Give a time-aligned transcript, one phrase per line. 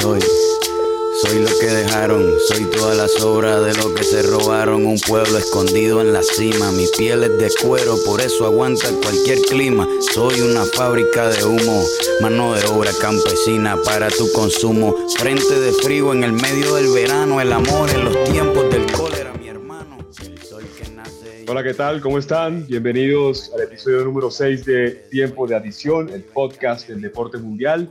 [0.00, 0.20] Soy.
[1.22, 4.84] Soy lo que dejaron, soy toda la sobra de lo que se robaron.
[4.84, 9.40] Un pueblo escondido en la cima, mi piel es de cuero, por eso aguanta cualquier
[9.40, 9.88] clima.
[10.12, 11.84] Soy una fábrica de humo,
[12.20, 14.94] mano de obra campesina para tu consumo.
[15.16, 19.25] Frente de frío en el medio del verano, el amor en los tiempos del cólera,
[21.48, 22.00] Hola, ¿qué tal?
[22.00, 22.66] ¿Cómo están?
[22.66, 27.88] Bienvenidos al episodio número 6 de Tiempo de Adición, el podcast del deporte mundial.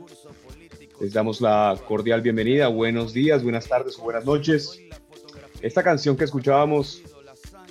[1.00, 2.68] Les damos la cordial bienvenida.
[2.68, 4.82] Buenos días, buenas tardes o buenas noches.
[5.62, 7.02] Esta canción que escuchábamos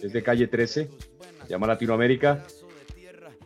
[0.00, 0.88] es de Calle 13,
[1.42, 2.42] se llama Latinoamérica.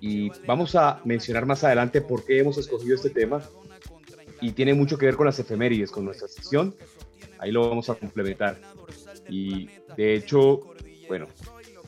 [0.00, 3.42] Y vamos a mencionar más adelante por qué hemos escogido este tema.
[4.40, 6.72] Y tiene mucho que ver con las efemérides, con nuestra sesión.
[7.38, 8.60] Ahí lo vamos a complementar.
[9.28, 10.60] Y de hecho,
[11.08, 11.26] bueno,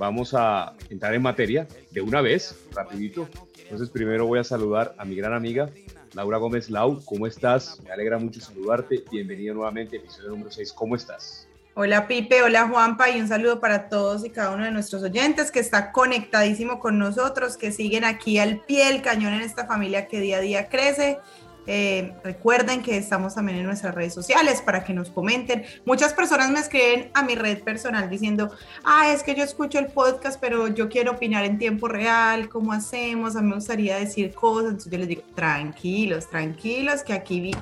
[0.01, 3.29] vamos a entrar en materia de una vez, rapidito.
[3.63, 5.69] Entonces primero voy a saludar a mi gran amiga
[6.15, 7.79] Laura Gómez Lau, ¿cómo estás?
[7.85, 9.05] Me alegra mucho saludarte.
[9.13, 10.73] Bienvenido nuevamente, episodio número 6.
[10.73, 11.47] ¿Cómo estás?
[11.75, 15.51] Hola Pipe, hola Juanpa y un saludo para todos y cada uno de nuestros oyentes
[15.53, 20.09] que está conectadísimo con nosotros, que siguen aquí al pie del cañón en esta familia
[20.09, 21.19] que día a día crece
[21.67, 25.65] eh, recuerden que estamos también en nuestras redes sociales para que nos comenten.
[25.85, 28.51] Muchas personas me escriben a mi red personal diciendo,
[28.85, 32.73] ah, es que yo escucho el podcast, pero yo quiero opinar en tiempo real, ¿cómo
[32.73, 33.37] hacemos?
[33.37, 34.71] A mí me gustaría decir cosas.
[34.71, 37.53] Entonces yo les digo, tranquilos, tranquilos, que aquí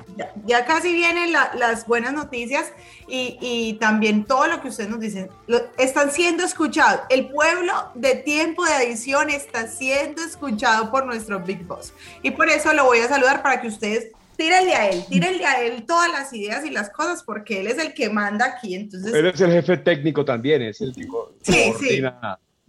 [0.45, 2.71] ya, casi vienen las buenas noticias
[3.07, 5.29] y, también todo lo que ustedes nos dicen.
[5.77, 7.01] están siendo escuchados.
[7.09, 11.93] El pueblo de tiempo de adición está siendo escuchado por nuestro Big Boss.
[12.21, 13.98] Y por eso lo voy a saludar para que ustedes
[14.39, 17.77] tírenle a él, tírenle a él todas las ideas y las cosas, porque él es
[17.77, 18.73] el que manda aquí.
[18.73, 22.01] Entonces, él es el jefe técnico también, es el tipo sí, sí.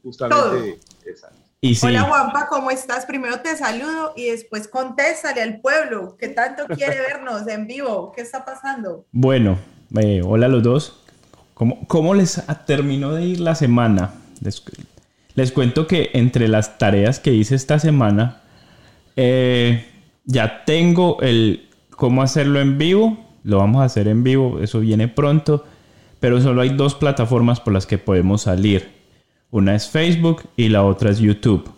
[0.03, 0.81] justamente
[1.61, 3.07] Y Hola Juanpa, ¿cómo estás?
[3.07, 8.11] Primero te saludo y después contéstale al pueblo que tanto quiere vernos en vivo.
[8.17, 9.07] ¿Qué está pasando?
[9.13, 9.57] Bueno,
[9.97, 11.05] eh, hola a los dos.
[11.55, 14.15] ¿Cómo, ¿Cómo, les terminó de ir la semana?
[14.41, 14.61] Les,
[15.37, 18.41] les, cuento que entre las tareas que hice esta semana,
[19.15, 19.87] eh,
[20.31, 23.19] ya tengo el cómo hacerlo en vivo.
[23.43, 25.65] Lo vamos a hacer en vivo, eso viene pronto.
[26.21, 28.91] Pero solo hay dos plataformas por las que podemos salir.
[29.51, 31.71] Una es Facebook y la otra es YouTube.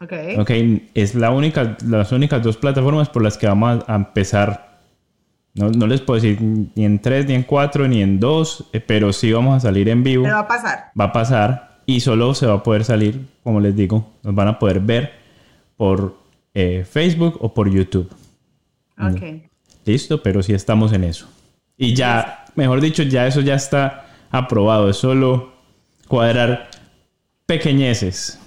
[0.00, 0.12] Ok.
[0.40, 0.50] Ok,
[0.94, 4.80] es la única, las únicas dos plataformas por las que vamos a empezar.
[5.54, 8.80] No, no les puedo decir ni en tres, ni en cuatro, ni en dos, eh,
[8.80, 10.24] pero sí vamos a salir en vivo.
[10.24, 10.84] Pero va a pasar.
[10.98, 14.48] Va a pasar y solo se va a poder salir, como les digo, nos van
[14.48, 15.12] a poder ver
[15.76, 16.21] por
[16.54, 18.10] eh, Facebook o por YouTube.
[18.98, 19.50] Ok.
[19.84, 21.28] Listo, pero sí estamos en eso.
[21.76, 24.88] Y ya, mejor dicho, ya eso ya está aprobado.
[24.88, 25.52] Es solo
[26.06, 26.70] cuadrar
[27.46, 28.38] pequeñeces.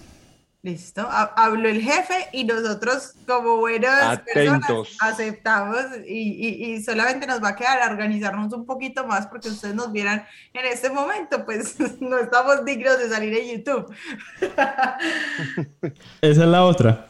[0.61, 5.77] Listo, habló el jefe y nosotros como buenas personas aceptamos
[6.07, 10.25] y, y, solamente nos va a quedar organizarnos un poquito más porque ustedes nos vieran
[10.53, 13.93] en este momento, pues no estamos dignos de salir en YouTube.
[16.21, 17.09] Esa es la otra.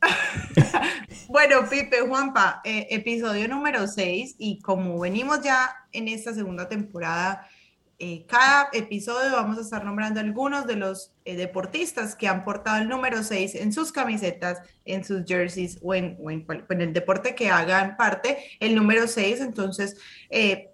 [1.28, 7.46] bueno, Pipe, Juanpa, eh, episodio número 6 y como venimos ya en esta segunda temporada,
[8.00, 12.80] eh, cada episodio vamos a estar nombrando algunos de los eh, deportistas que han portado
[12.82, 17.50] el número 6 en sus camisetas, en sus jerseys o en, en, el deporte que
[17.50, 19.40] hagan parte, el número 6.
[19.40, 19.96] Entonces,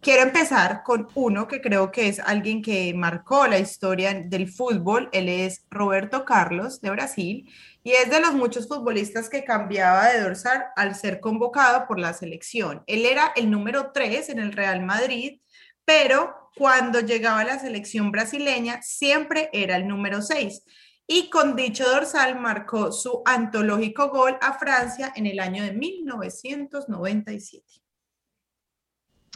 [0.00, 5.10] quiero empezar con uno que creo que es alguien que marcó la historia del fútbol.
[5.12, 7.50] Él es Roberto Carlos de Brasil
[7.86, 12.14] y es de los muchos futbolistas que cambiaba de dorsal al ser convocado por la
[12.14, 12.82] selección.
[12.88, 15.38] Él era el número 3 en el Real Madrid,
[15.86, 20.64] pero cuando llegaba la selección brasileña siempre era el número 6.
[21.08, 27.64] y con dicho dorsal marcó su antológico gol a Francia en el año de 1997.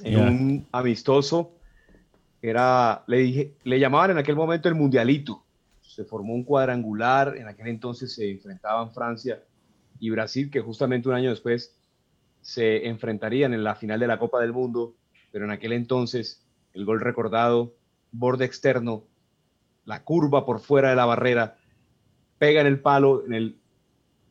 [0.02, 1.60] En un amistoso,
[2.42, 5.44] era, le, dije, le llamaban en aquel momento el Mundialito.
[5.80, 9.42] Se formó un cuadrangular, en aquel entonces se enfrentaban Francia
[9.98, 11.76] y Brasil, que justamente un año después
[12.40, 14.94] se enfrentarían en la final de la Copa del Mundo,
[15.32, 16.42] pero en aquel entonces
[16.74, 17.74] el gol recordado,
[18.12, 19.04] borde externo,
[19.84, 21.56] la curva por fuera de la barrera,
[22.38, 23.56] pega en el palo, en el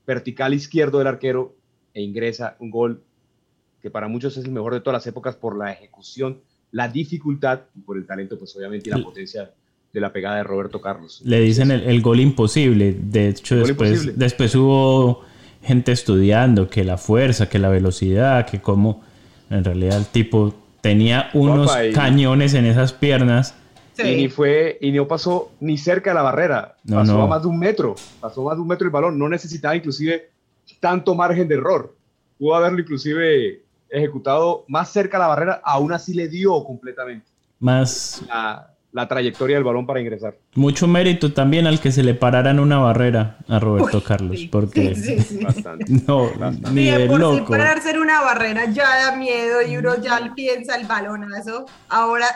[0.05, 1.55] vertical izquierdo del arquero
[1.93, 3.03] e ingresa un gol
[3.81, 6.41] que para muchos es el mejor de todas las épocas por la ejecución,
[6.71, 9.51] la dificultad y por el talento, pues obviamente y la potencia
[9.91, 11.21] de la pegada de Roberto Carlos.
[11.23, 12.95] Le dicen el, gol imposible.
[12.99, 15.23] De hecho, después, después hubo
[15.63, 19.01] gente estudiando que la fuerza, que la velocidad, que como
[19.49, 23.55] en realidad el tipo tenía unos cañones en esas piernas.
[23.97, 26.75] Y ni fue, y no pasó ni cerca de la barrera.
[26.89, 27.95] pasó a más de un metro.
[28.21, 29.19] Pasó más de un metro el balón.
[29.19, 30.29] No necesitaba inclusive
[30.79, 31.95] tanto margen de error.
[32.37, 37.27] Pudo haberlo inclusive ejecutado más cerca de la barrera, aún así le dio completamente.
[37.59, 38.73] Más la
[39.07, 40.37] trayectoria del balón para ingresar.
[40.55, 44.95] Mucho mérito también al que se le pararan una barrera a Roberto Carlos, porque
[46.07, 46.31] no,
[46.71, 47.51] ni de por loco.
[47.51, 51.65] pararse en una barrera ya da miedo y uno ya piensa el balonazo.
[51.89, 52.27] Ahora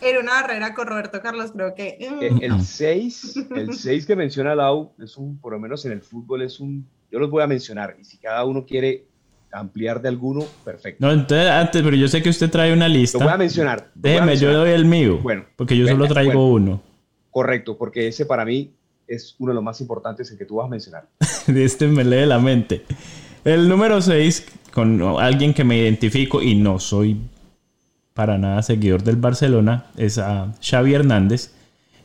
[0.00, 2.42] en una barrera con Roberto Carlos creo que mm.
[2.42, 6.42] el 6, el 6 que menciona Lau es un por lo menos en el fútbol
[6.42, 9.07] es un yo los voy a mencionar y si cada uno quiere
[9.52, 11.04] ampliar de alguno, perfecto.
[11.04, 13.18] No, entonces antes, pero yo sé que usted trae una lista.
[13.18, 13.90] Lo voy a mencionar.
[13.94, 15.18] Déjeme, yo doy el mío.
[15.22, 15.44] Bueno.
[15.56, 16.82] Porque yo solo traigo uno.
[17.30, 18.72] Correcto, porque ese para mí
[19.06, 21.08] es uno de los más importantes, el que tú vas a mencionar.
[21.46, 22.84] de este me lee la mente.
[23.44, 27.16] El número 6, con alguien que me identifico y no soy
[28.12, 31.52] para nada seguidor del Barcelona, es a Xavi Hernández.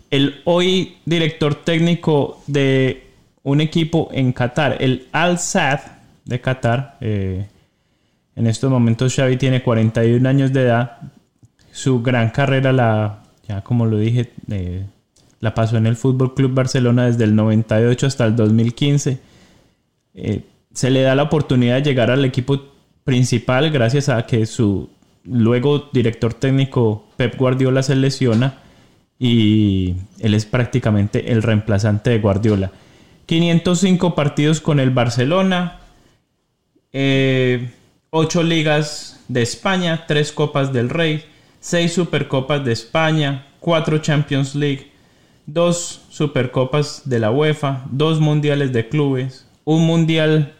[0.09, 3.07] El hoy director técnico de
[3.41, 5.81] un equipo en Qatar, el Al Sadd
[6.25, 6.97] de Qatar.
[7.01, 7.47] Eh,
[8.35, 10.97] en estos momentos Xavi tiene 41 años de edad.
[11.71, 14.85] Su gran carrera la, ya como lo dije, eh,
[15.39, 19.19] la pasó en el Fútbol Club Barcelona desde el 98 hasta el 2015.
[20.15, 20.41] Eh,
[20.73, 22.59] se le da la oportunidad de llegar al equipo
[23.03, 24.89] principal gracias a que su
[25.25, 28.55] luego director técnico Pep Guardiola se lesiona
[29.19, 32.71] y él es prácticamente el reemplazante de Guardiola.
[33.25, 35.79] 505 partidos con el Barcelona,
[36.93, 37.71] eh,
[38.11, 41.25] ocho ligas de España, tres copas del Rey,
[41.59, 44.91] seis supercopas de España, cuatro Champions League,
[45.47, 50.55] dos supercopas de la UEFA, dos mundiales de clubes, un mundial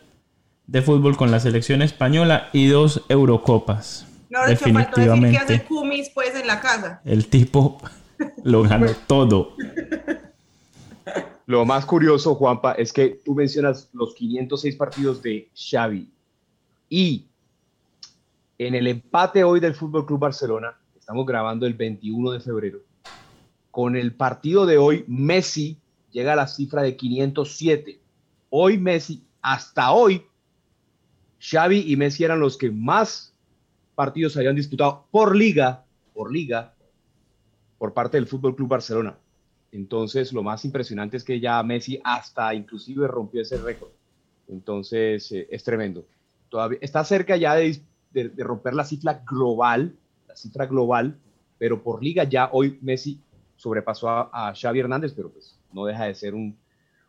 [0.65, 4.07] de fútbol con la selección española y dos Eurocopas.
[4.29, 5.37] No, Definitivamente.
[5.37, 7.01] Que hace Kumis, pues, en la casa.
[7.05, 7.79] El tipo
[8.43, 9.55] lo ganó todo.
[11.45, 16.09] Lo más curioso, Juanpa, es que tú mencionas los 506 partidos de Xavi
[16.95, 17.25] y
[18.59, 22.81] en el empate hoy del Fútbol Club Barcelona, estamos grabando el 21 de febrero,
[23.71, 25.79] con el partido de hoy, Messi
[26.11, 27.99] llega a la cifra de 507.
[28.51, 30.23] Hoy Messi, hasta hoy,
[31.39, 33.33] Xavi y Messi eran los que más
[33.95, 36.75] partidos habían disputado por liga, por liga,
[37.79, 39.17] por parte del Fútbol Club Barcelona.
[39.71, 43.89] Entonces, lo más impresionante es que ya Messi hasta inclusive rompió ese récord.
[44.47, 46.05] Entonces, eh, es tremendo
[46.81, 47.81] está cerca ya de,
[48.37, 49.95] romper la cifra global,
[50.27, 51.17] la cifra global,
[51.57, 53.19] pero por liga ya hoy Messi
[53.55, 56.55] sobrepasó a, Xavi Hernández, pero pues no deja de ser un,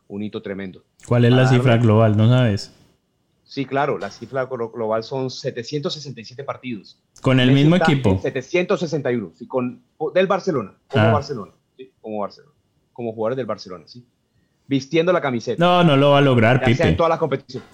[0.09, 0.83] hito tremendo.
[1.07, 2.15] ¿Cuál es la cifra global?
[2.15, 2.71] ¿No sabes?
[3.43, 6.99] Sí, claro, la cifra global son 767 partidos.
[7.21, 8.19] ¿Con el mismo equipo?
[8.21, 9.83] 761, sí, con,
[10.13, 11.11] del Barcelona, como ah.
[11.11, 11.91] Barcelona, ¿sí?
[12.01, 12.53] como Barcelona,
[12.91, 14.05] como jugadores del Barcelona, sí.
[14.67, 15.63] Vistiendo la camiseta.
[15.63, 16.87] No, no lo va a lograr, Pipe.
[16.87, 17.69] en todas las competiciones.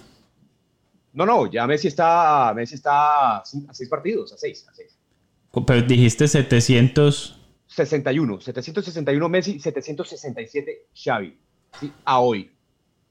[1.12, 4.98] No, no, ya Messi está, Messi está a seis partidos, a seis, a seis.
[5.66, 7.38] Pero dijiste 700...
[7.66, 11.38] 61, 761 Messi, 767 Xavi,
[11.80, 11.92] ¿sí?
[12.04, 12.50] A hoy,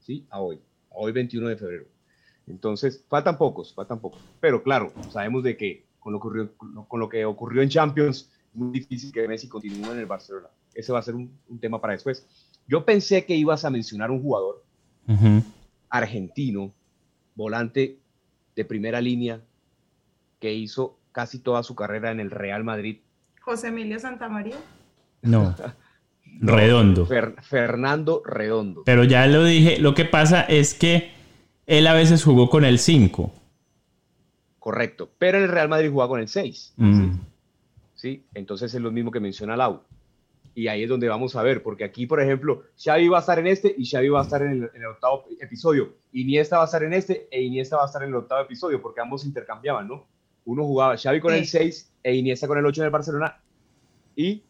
[0.00, 0.24] ¿sí?
[0.30, 1.84] A hoy, a hoy 21 de febrero.
[2.46, 4.20] Entonces, faltan pocos, faltan pocos.
[4.40, 8.56] Pero claro, sabemos de que con lo, ocurrió, con lo que ocurrió en Champions, es
[8.56, 10.48] muy difícil que Messi continúe en el Barcelona.
[10.74, 12.26] Ese va a ser un, tema para después.
[12.66, 14.64] Yo pensé que ibas a mencionar un jugador
[15.88, 16.72] argentino
[17.34, 17.98] volante
[18.54, 19.40] de primera línea
[20.40, 22.98] que hizo casi toda su carrera en el Real Madrid.
[23.40, 24.56] José Emilio Santamaría.
[25.22, 25.54] No.
[26.40, 27.06] Redondo.
[27.42, 28.82] Fernando Redondo.
[28.84, 31.12] Pero ya lo dije, lo que pasa es que
[31.66, 33.32] él a veces jugó con el 5.
[34.58, 36.74] Correcto, pero en el Real Madrid jugaba con el 6.
[36.76, 37.10] Mm.
[37.94, 38.24] ¿sí?
[38.34, 39.82] Entonces es lo mismo que menciona Lau.
[40.54, 43.38] Y ahí es donde vamos a ver, porque aquí, por ejemplo, Xavi va a estar
[43.38, 45.94] en este y Xavi va a estar en el, en el octavo episodio.
[46.12, 48.82] Iniesta va a estar en este e Iniesta va a estar en el octavo episodio,
[48.82, 50.06] porque ambos intercambiaban, ¿no?
[50.44, 51.38] Uno jugaba Xavi con Sí.
[51.38, 53.40] el 6 e Iniesta con el 8 en el Barcelona
[54.14, 54.42] y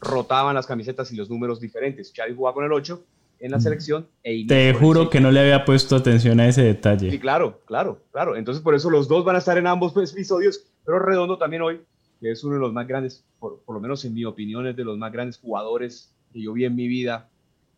[0.00, 2.12] rotaban las camisetas y los números diferentes.
[2.14, 3.02] Xavi jugaba con el 8
[3.40, 5.10] en la selección e Iniesta Te juro 6.
[5.10, 7.18] que no le había puesto atención a ese Sí, detalle.
[7.18, 8.36] claro, claro, claro.
[8.36, 11.62] Entonces, por eso los dos van a estar en ambos pues, episodios, pero Redondo también
[11.62, 11.80] hoy,
[12.20, 14.76] que es uno de los más grandes, por, por lo menos en mi opinión, es
[14.76, 17.28] de los más grandes jugadores que yo vi en mi vida.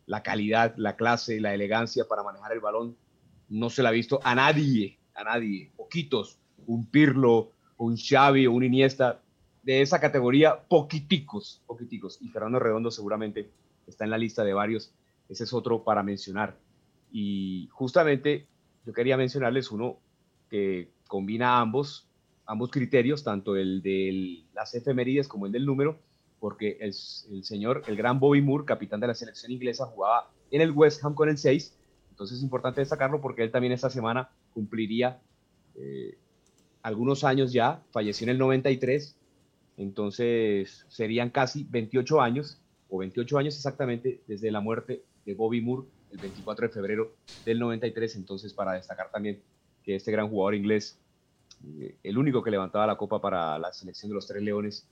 [0.06, 2.96] La calidad, la clase, la elegancia para manejar el balón,
[3.48, 5.70] no se la ha visto a nadie, a nadie.
[5.76, 9.20] Poquitos, un Pirlo, un Xavi un Iniesta,
[9.62, 12.18] de esa categoría, poquiticos, poquiticos.
[12.22, 13.50] Y Fernando Redondo seguramente
[13.86, 14.92] está en la lista de varios.
[15.28, 16.56] Ese es otro para mencionar.
[17.12, 18.46] Y justamente
[18.86, 19.98] yo quería mencionarles uno
[20.48, 22.07] que combina ambos,
[22.48, 26.00] ambos criterios, tanto el de las efemérides como el del número,
[26.40, 26.94] porque el,
[27.30, 31.04] el señor, el gran Bobby Moore, capitán de la selección inglesa, jugaba en el West
[31.04, 31.76] Ham con el 6.
[32.10, 35.20] Entonces es importante destacarlo porque él también esta semana cumpliría
[35.76, 36.18] eh,
[36.82, 39.14] algunos años ya, falleció en el 93,
[39.76, 45.86] entonces serían casi 28 años, o 28 años exactamente, desde la muerte de Bobby Moore
[46.10, 47.12] el 24 de febrero
[47.44, 49.42] del 93, entonces para destacar también
[49.84, 50.98] que este gran jugador inglés,
[52.02, 54.88] el único que levantaba la copa para la selección de los Tres Leones,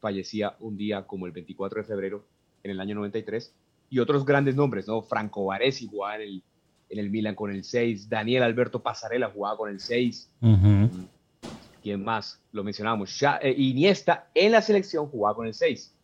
[0.00, 2.24] fallecía un día como el 24 de febrero
[2.62, 3.54] en el año 93,
[3.90, 5.02] y otros grandes nombres, ¿no?
[5.02, 6.42] Franco Baresi jugaba en el,
[6.88, 11.08] en el Milan con el 6, Daniel Alberto Pasarela jugaba con el 6, Ujú.
[11.82, 12.40] ¿quién más?
[12.52, 15.94] Lo mencionamos, Xa- eh, Iniesta en la selección jugaba con el 6.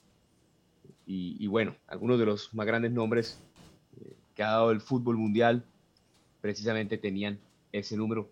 [1.07, 3.38] Y, y bueno, algunos de los más grandes nombres
[4.00, 5.64] eh, que ha dado el fútbol mundial
[6.40, 7.38] precisamente tenían
[7.73, 8.30] ese número,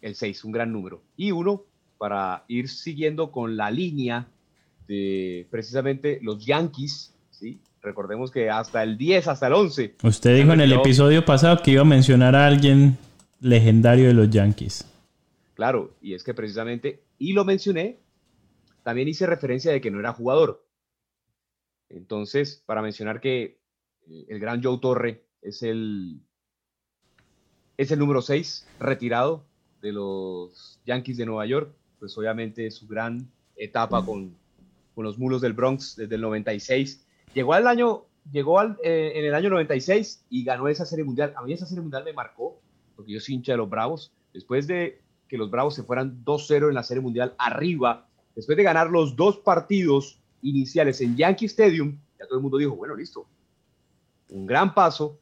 [0.00, 1.02] el 6, un gran número.
[1.16, 1.64] Y uno,
[1.98, 4.26] para ir siguiendo con la línea
[4.86, 7.60] de precisamente los Yankees, ¿sí?
[7.82, 9.96] Recordemos que hasta el 10, hasta el 11.
[10.02, 12.98] Usted dijo en el episodio pasado que iba a mencionar a alguien
[13.40, 14.86] legendario de los Yankees.
[15.54, 17.98] Claro, y es que precisamente, y lo mencioné,
[18.82, 20.66] también hice referencia de que no era jugador.
[21.88, 23.60] Entonces, para mencionar que
[24.08, 26.20] eh, el gran Joe Torre es el,
[27.76, 29.46] es el número 6 retirado
[29.80, 34.34] de los Yankees de Nueva York, pues obviamente su gran etapa con,
[34.94, 37.06] con los mulos del Bronx desde el 96.
[37.34, 41.32] Llegó al año, llegó al, eh, en el año 96 y ganó esa serie mundial.
[41.36, 42.60] A mí esa serie mundial me marcó,
[42.96, 44.12] porque yo soy hincha de los Bravos.
[44.32, 48.64] Después de que los Bravos se fueran 2-0 en la serie mundial arriba, después de
[48.64, 53.26] ganar los dos partidos iniciales en Yankee Stadium, ya todo el mundo dijo, bueno, listo,
[54.30, 55.18] un gran paso.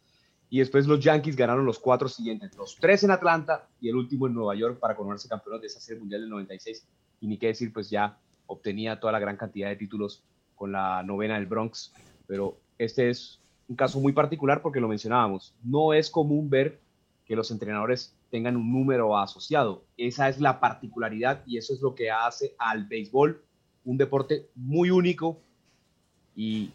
[0.50, 4.26] Y después los Yankees ganaron los cuatro siguientes, los tres en Atlanta y el último
[4.26, 6.86] en Nueva York para coronarse campeones de esa serie mundial del 96.
[7.20, 10.22] Y ni qué decir, pues ya obtenía toda la gran cantidad de títulos
[10.56, 11.92] con la novena del Bronx.
[12.26, 15.54] Pero este es un caso muy particular porque lo mencionábamos.
[15.62, 16.78] No es común ver
[17.26, 19.84] que los entrenadores tengan un número asociado.
[19.98, 23.42] Esa es la particularidad y eso es lo que hace al béisbol
[23.84, 25.40] un deporte muy único
[26.36, 26.70] y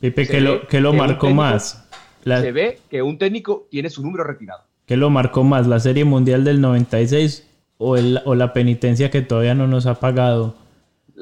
[0.00, 1.89] Pipe, Se ¿qué lo, lo marcó más?
[2.24, 4.64] La- se ve que un técnico tiene su número retirado.
[4.86, 5.66] ¿Qué lo marcó más?
[5.66, 7.46] ¿La Serie Mundial del 96
[7.78, 10.54] o, el- o la penitencia que todavía no nos ha pagado?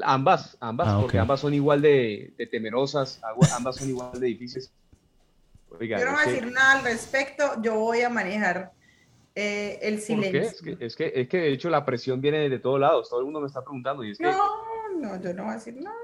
[0.02, 3.20] Ambas, ambas, Ah, porque ambas son igual de, de temerosas,
[3.56, 4.72] ambas son igual de difíciles.
[5.78, 8.72] Oiga, Yo no voy a que- decir nada al respecto, yo voy a manejar
[9.34, 10.06] eh, el ¿por qué?
[10.06, 10.50] silencio.
[10.50, 13.20] Es que, es, que, es que de hecho la presión viene de todos lados, todo
[13.20, 14.38] el mundo me está preguntando y es que No,
[15.00, 15.96] no, yo no voy a decir nada.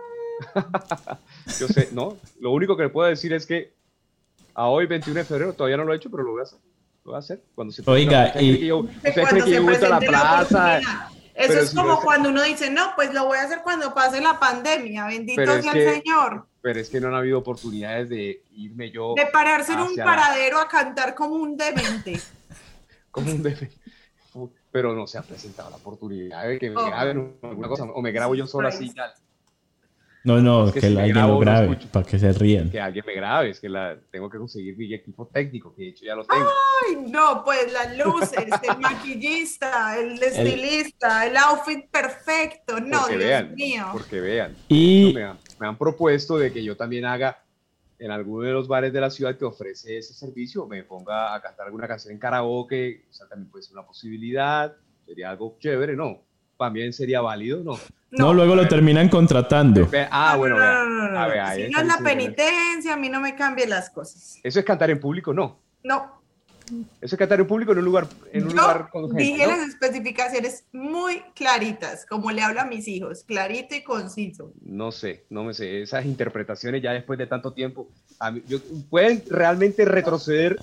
[1.61, 3.73] yo sé, no, lo único que le puedo decir es que
[4.55, 6.59] a hoy 21 de febrero todavía no lo he hecho, pero lo voy a hacer.
[7.05, 9.51] Lo voy a hacer cuando se Oiga, ¿Usted y- que yo, usted cree que se
[9.57, 10.39] yo voy a la presente la plaza?
[10.79, 11.09] oportunidad.
[11.35, 13.93] Eso Pero es si como cuando uno dice, no, pues lo voy a hacer cuando
[13.93, 16.47] pase la pandemia, bendito Pero sea que- el Señor.
[16.63, 20.05] Pero es que no han habido oportunidades de irme yo De pararse en un la-
[20.05, 22.21] paradero a cantar como un demente.
[23.11, 23.71] como un defe-
[24.71, 26.87] Pero no se ha presentado la oportunidad de que me Oh.
[26.87, 29.13] graben alguna cosa, o me grabo yo solo así, ya,
[30.25, 31.89] No, no, Es que que, si alguien grabo, lo no grabe escucho.
[31.93, 32.71] para que se rían.
[32.71, 35.89] que alguien me grabe, es que la, tengo que conseguir mi equipo técnico, que de
[35.91, 36.49] hecho ya lo tengo.
[36.89, 42.81] Ay, no, pues las luces, el maquillista, el estilista, el outfit perfecto.
[42.81, 43.87] No, porque Dios vean, mío.
[43.93, 44.57] porque vean.
[44.69, 47.45] Y Me han, me han propuesto de que yo también haga
[47.99, 51.41] en alguno de los bares de la ciudad que ofrece ese servicio, me ponga a
[51.41, 54.75] cantar alguna canción en karaoke, o sea, también puede ser una posibilidad,
[55.07, 56.23] sería algo chévere, ¿no?
[56.65, 57.79] También sería válido, ¿no?
[58.11, 59.91] no, luego lo terminan contratando.
[60.11, 61.29] Ah, No, bueno, no, no, no, no, A no.
[61.29, 64.39] ver, ahí Si no es la penitencia, a mí no me cambien las cosas.
[64.43, 65.61] Eso es cantar en público, no.
[65.83, 66.23] No,
[67.03, 69.43] Eso es cantar en público en un lugar, en un Yo lugar con gente, dije
[69.47, 69.51] ¿no?
[69.51, 74.55] las especificaciones muy claritas, como le hablo a mis hijos, clarito y conciso.
[74.63, 75.83] No sé, no me sé.
[75.83, 80.59] Esas interpretaciones ya después de tanto tiempo, a mí- yo- pueden realmente retroceder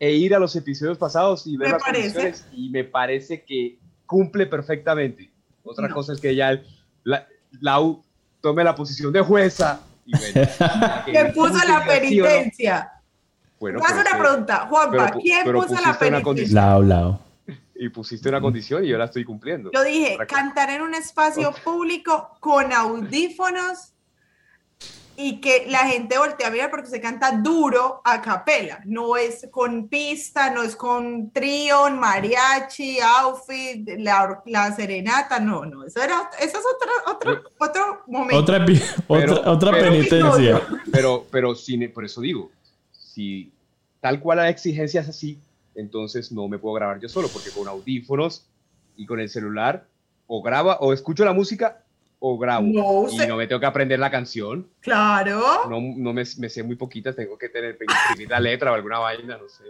[0.00, 2.02] e ir a los episodios pasados y ver Me las parece.
[2.14, 5.30] condiciones y me parece que cumple perfectamente.
[5.64, 5.94] Otra No.
[5.94, 6.66] cosa es que ya el-
[7.02, 7.26] la,
[7.60, 8.04] la U
[8.40, 10.34] tome la posición de jueza y bueno,
[11.06, 12.90] que ¿Quién puso la penitencia?
[13.58, 16.54] Bueno, pero una pregunta, Juanpa, pero ¿quién pero puso la penitencia?
[16.54, 17.20] Lao, lao.
[17.74, 19.70] y pusiste una condición y yo la estoy cumpliendo.
[19.72, 23.93] Yo dije, cantar en un espacio público con audífonos
[25.16, 28.80] y que la gente voltea a mirar porque se canta duro a capela.
[28.84, 35.84] No es con pista, no es con trío, mariachi, outfit, la, la serenata, no, no.
[35.84, 38.38] Eso, era, eso es otro, otro, otro momento.
[38.42, 40.62] Otra, Pero- otra, otra pero- penitencia.
[40.92, 42.50] Pero, pero sin, por eso digo,
[42.92, 43.52] si
[44.00, 45.38] tal cual la exigencia es así,
[45.76, 48.46] entonces no me puedo grabar yo solo, porque con audífonos
[48.96, 49.86] y con el celular,
[50.26, 51.83] o graba, o escucho la música,
[52.26, 52.64] o grabo.
[52.64, 54.66] No, y no me tengo que aprender la canción.
[54.80, 55.68] Claro.
[55.68, 58.98] No, no me, me sé muy poquitas, tengo que tener escribir la letra o alguna
[58.98, 59.64] vaina, no sé.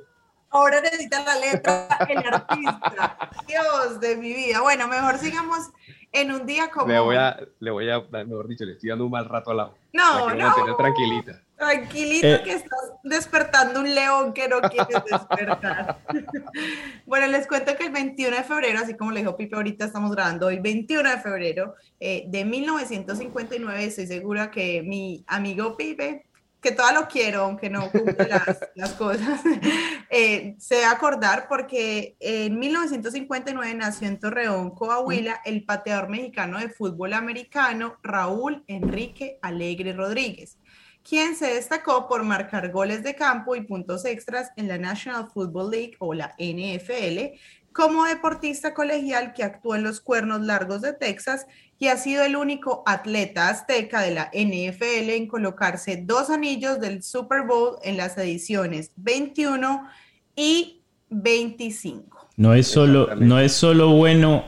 [0.51, 3.31] Ahora necesita la letra el artista.
[3.49, 4.61] Dios de mi vida.
[4.61, 5.71] Bueno, mejor sigamos
[6.15, 6.87] en un día como.
[6.87, 9.55] Le voy a, le voy a, mejor dicho, le estoy dando un mal rato a
[9.55, 10.47] la No, la no.
[10.49, 11.41] mantener tranquilita.
[11.57, 12.43] Tranquilito Eh.
[12.45, 15.99] que estás despertando un león que no quieres despertar.
[17.07, 20.11] bueno, les cuento que el 21 de febrero, así como le dijo Pipe, ahorita estamos
[20.13, 26.27] grabando hoy, 21 de febrero eh, de 1959, estoy segura que mi amigo Pipe,
[26.65, 29.41] que todavía lo quiero, aunque no cumple las, las cosas,
[30.11, 37.13] eh, se acordar porque en 1959 nació en Torreón, Coahuila, el pateador mexicano de fútbol
[37.13, 40.59] americano Raúl Enrique Alegre Rodríguez
[41.07, 45.71] quien se destacó por marcar goles de campo y puntos extras en la National Football
[45.71, 47.37] League o la NFL,
[47.75, 51.47] como deportista colegial que actuó en los Cuernos Largos de Texas
[51.85, 57.03] y ha sido el único atleta azteca de la NFL en colocarse dos anillos del
[57.03, 59.87] Super Bowl en las ediciones 21
[60.35, 62.31] y 25.
[62.39, 64.45] No es solo, no es solo bueno,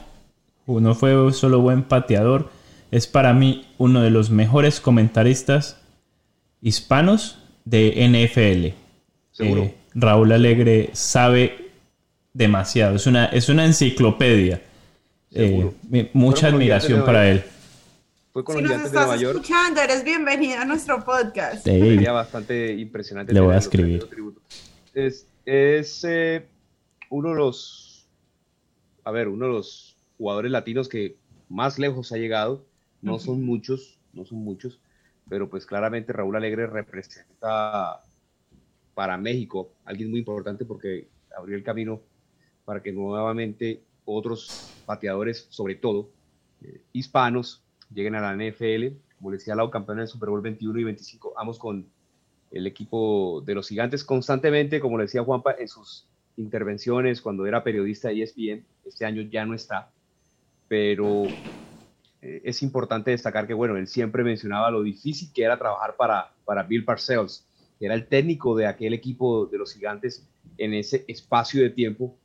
[0.67, 2.49] no fue solo buen pateador,
[2.91, 5.79] es para mí uno de los mejores comentaristas
[6.63, 8.75] hispanos de NFL.
[9.33, 9.63] Seguro.
[9.65, 11.73] Eh, Raúl Alegre sabe
[12.33, 14.63] demasiado, es una, es una enciclopedia.
[15.39, 17.45] Eh, mucha admiración para él.
[18.33, 19.37] Fue con Si los nos gigantes de Nueva estás York.
[19.37, 21.65] escuchando, eres bienvenido a nuestro podcast.
[21.65, 23.35] Sería bastante impresionante.
[23.35, 24.07] Le voy a escribir.
[24.95, 26.47] es eh,
[27.11, 28.07] uno de los,
[29.05, 31.17] a ver, uno de los jugadores latinos que
[31.49, 32.65] más lejos ha llegado.
[33.03, 34.81] No son muchos, no son muchos,
[35.29, 38.03] pero pues claramente Raúl Alegre representa
[38.95, 42.01] para México alguien muy importante porque abrió el camino
[42.65, 46.09] para que nuevamente otros pateadores, sobre todo
[46.63, 48.97] eh, hispanos, lleguen a la NFL.
[49.19, 51.87] Como les decía, Lau, campeón del Super Bowl 21 y 25, ambos con
[52.51, 57.65] el equipo de los gigantes constantemente, como le decía Juanpa, en sus intervenciones cuando era
[57.65, 58.65] periodista de ESPN.
[58.85, 59.91] Este año ya no está,
[60.69, 61.25] pero
[62.23, 66.33] eh, es importante destacar que, bueno, él siempre mencionaba lo difícil que era trabajar para,
[66.45, 67.47] para Bill Parcells,
[67.79, 70.27] que era el técnico de aquel equipo de los gigantes
[70.59, 72.17] en ese espacio de tiempo.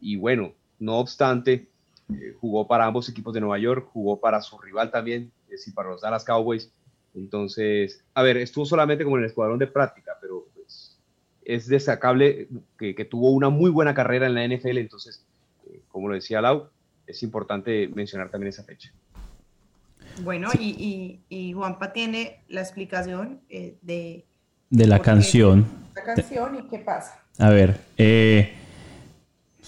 [0.00, 1.68] Y bueno, no obstante,
[2.10, 5.74] eh, jugó para ambos equipos de Nueva York, jugó para su rival también, es decir,
[5.74, 6.70] para los Dallas Cowboys.
[7.14, 10.98] Entonces, a ver, estuvo solamente como en el escuadrón de práctica, pero pues,
[11.44, 14.78] es destacable que, que tuvo una muy buena carrera en la NFL.
[14.78, 15.24] Entonces,
[15.66, 16.68] eh, como lo decía Lau,
[17.06, 18.92] es importante mencionar también esa fecha.
[20.22, 24.24] Bueno, y, y, y Juanpa tiene la explicación eh, de
[24.70, 25.66] de la canción.
[25.94, 27.22] la canción y qué pasa.
[27.38, 28.52] A ver, eh,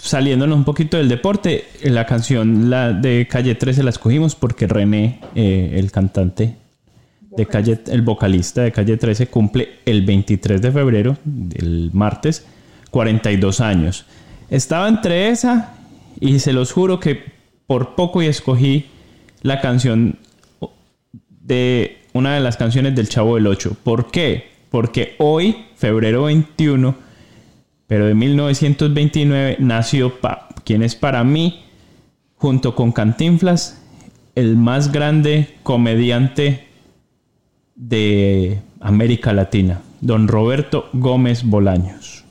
[0.01, 5.21] saliéndonos un poquito del deporte, la canción la de Calle 13 la escogimos porque René,
[5.35, 6.57] eh, el cantante
[7.37, 11.17] de Calle, el vocalista de Calle 13, cumple el 23 de febrero,
[11.55, 12.47] el martes,
[12.91, 14.07] 42 años.
[14.51, 15.75] Estaba entre esa
[16.19, 17.23] y se los juro que
[17.67, 18.87] por poco y escogí
[19.43, 20.19] la canción
[21.41, 23.77] de una de las canciones del Chavo del 8.
[23.85, 24.51] ¿Por qué?
[24.71, 26.97] Porque hoy, febrero 21,
[27.91, 31.65] pero de 1929, nació pa quien es para mí,
[32.37, 33.83] junto con Cantinflas,
[34.37, 36.69] el más grande comediante
[37.75, 42.25] de América Latina, don Roberto Gómez Bolaños.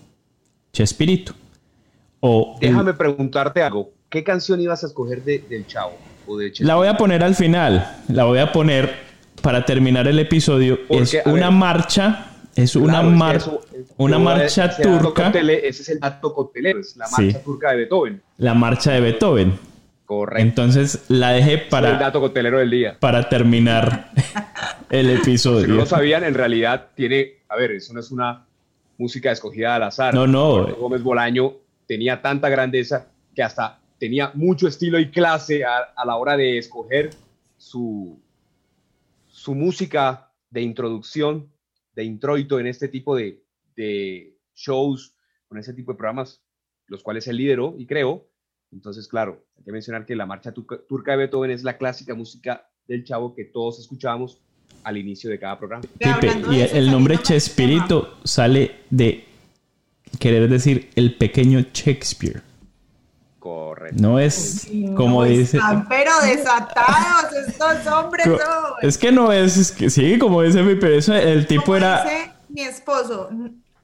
[0.72, 1.34] Chespirito.
[2.22, 3.92] O el- Déjame preguntarte algo.
[4.10, 5.98] ¿Qué canción ibas a escoger de, del Chavo?
[6.26, 7.98] O de La voy a poner al final.
[8.08, 8.94] La voy a poner
[9.42, 10.80] para terminar el episodio.
[10.88, 11.52] ¿Por Es una ver.
[11.52, 13.62] marcha Es una, Claro, es que mar- eso-
[14.00, 17.24] una yo, marcha turca, ese es el dato coctelero, es la Sí.
[17.26, 18.22] marcha turca de Beethoven.
[18.38, 19.60] la marcha de Beethoven.
[20.06, 20.42] Correcto.
[20.42, 22.98] Entonces la dejé es el para, dato coctelero del día.
[23.00, 24.12] para terminar
[24.90, 25.68] el Si no episodio.
[25.68, 28.46] lo sabían, en realidad tiene, a ver, eso no es una
[28.98, 30.14] música escogida al azar.
[30.16, 30.66] No, no.
[30.76, 31.54] Gómez Bolaño
[31.88, 36.58] tenía tanta grandeza que hasta tenía mucho estilo y clase a, a la hora de
[36.58, 37.12] escoger
[37.58, 38.20] su,
[39.28, 41.48] su música de introducción,
[41.96, 43.44] de introito en este tipo de,
[43.80, 45.16] de shows,
[45.48, 46.44] con ese tipo de programas,
[46.88, 48.28] los cuales él lideró y creó.
[48.72, 52.70] Entonces, claro, hay que mencionar que la marcha turca, de Beethoven es la clásica música
[52.88, 54.42] del chavo que todos escuchábamos
[54.84, 55.84] al inicio de cada programa.
[55.98, 59.26] Pipe, y el nombre Chespirito sale de
[60.20, 62.42] querer decir el pequeño Shakespeare.
[63.40, 64.02] Correcto.
[64.02, 65.58] No es como No dice.
[65.58, 68.80] Están pero desatados estos hombres Co-.
[68.82, 72.04] Es que no es, es que sí, como dice Pipe, eso, el tipo Como era.
[72.04, 73.30] dice mi esposo,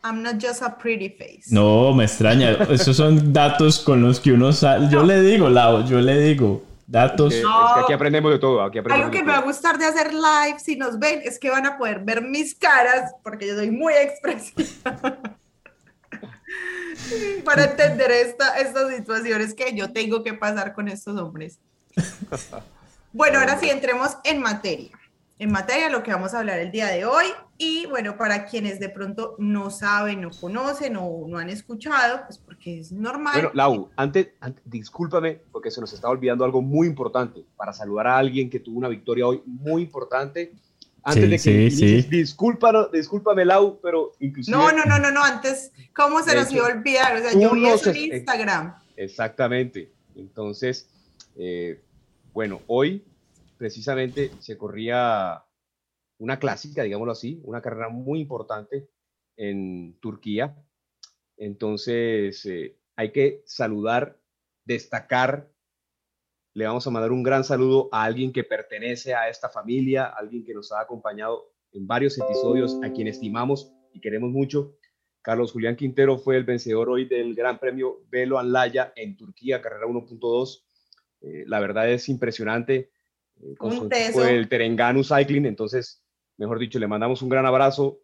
[0.05, 1.49] I'm not just a pretty face.
[1.49, 2.51] No, me extraña.
[2.69, 4.87] Esos son datos con los que uno sale.
[4.91, 6.63] Yo le digo, Lau, yo le digo.
[6.85, 7.33] Datos.
[7.33, 7.69] Eh, No.
[7.69, 8.61] Es que aquí aprendemos de todo.
[8.61, 11.21] Aquí aprendemos Algo que de me va a gustar de hacer live, si nos ven,
[11.23, 14.93] es que van a poder ver mis caras, porque yo soy muy expresiva.
[17.43, 21.57] Para entender esta, estas situaciones que yo tengo que pasar con estos hombres.
[23.11, 24.91] Bueno, ahora sí, entremos en materia.
[25.39, 27.25] En materia, lo que vamos a hablar el día de hoy.
[27.57, 32.37] Y bueno, para quienes de pronto no saben, no conocen o no han escuchado, pues
[32.37, 33.33] porque es normal.
[33.33, 38.07] Bueno, Lau, antes, antes- discúlpame, porque se nos está olvidando algo muy importante para saludar
[38.07, 40.51] a alguien que tuvo una victoria hoy muy importante.
[41.01, 42.09] Antes Sí, de que sí, inicies, sí.
[42.09, 44.57] discúlpalo- discúlpame, Lau, pero inclusive...
[44.57, 47.15] No, no, no, no, no, antes, ¿cómo se nos iba a olvidar?
[47.15, 48.73] O sea, yo vi eso en Instagram.
[48.97, 49.91] Exactamente.
[50.15, 50.89] Entonces,
[51.37, 51.79] eh,
[52.33, 53.05] bueno, hoy
[53.57, 55.43] precisamente se corría
[56.17, 58.89] una clásica, digámoslo así, una carrera muy importante
[59.35, 60.55] en Turquía.
[61.37, 64.19] Entonces, eh, hay que saludar,
[64.63, 65.51] destacar.
[66.53, 70.45] Le vamos a mandar un gran saludo a alguien que pertenece a esta familia, alguien
[70.45, 74.77] que nos ha acompañado en varios episodios, a quien estimamos y queremos mucho.
[75.21, 79.87] Carlos Julián Quintero fue el vencedor hoy del Gran Premio Velo Anlaya en Turquía, carrera
[79.87, 80.63] 1.2.
[81.21, 82.91] Eh, la verdad es impresionante.
[83.41, 85.45] eh, con su equipo del Terenganu Cycling.
[85.45, 86.04] Entonces,
[86.37, 87.99] mejor dicho, le mandamos un gran abrazo.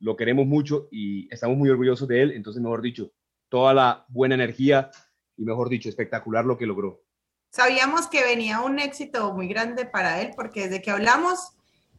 [0.00, 2.32] Lo queremos mucho y estamos muy orgullosos de él.
[2.32, 3.12] Entonces, mejor dicho,
[3.48, 4.90] toda la buena energía
[5.36, 7.02] y, mejor dicho, espectacular lo que logró.
[7.50, 11.52] Sabíamos que venía un éxito muy grande para él, porque desde que hablamos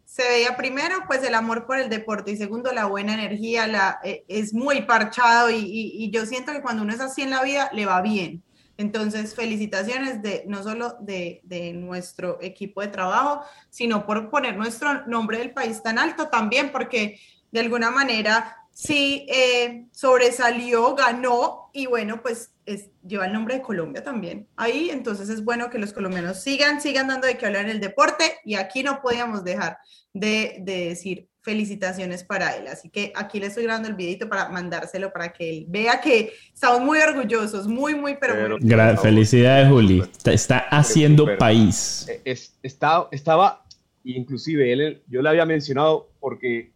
[0.06, 4.00] se veía primero pues el amor por el deporte y segundo la buena energía, la,
[4.04, 7.30] eh, es muy parchado y, y- y yo siento que cuando uno es así en
[7.30, 8.44] la vida le va bien.
[8.78, 15.06] Entonces, felicitaciones de no solo de, de nuestro equipo de trabajo, sino por poner nuestro
[15.06, 17.20] nombre del país tan alto también, porque
[17.52, 23.62] de alguna manera sí eh, sobresalió, ganó y bueno, pues es, lleva el nombre de
[23.62, 27.66] Colombia también ahí, entonces es bueno que los colombianos sigan, sigan dando de qué hablar
[27.66, 29.78] en el deporte y aquí no podíamos dejar
[30.14, 34.48] de, de decir felicitaciones para él, así que aquí le estoy grabando el videito para
[34.50, 39.68] mandárselo para que él vea que estamos muy orgullosos, muy, muy, pero, Pero- muy felicidades,
[39.70, 40.00] Juli.
[40.00, 41.38] Está, está haciendo súper.
[41.38, 42.08] país.
[42.08, 43.66] Eh, es- estaba, estaba,
[44.06, 46.72] inclusive él, yo le había mencionado porque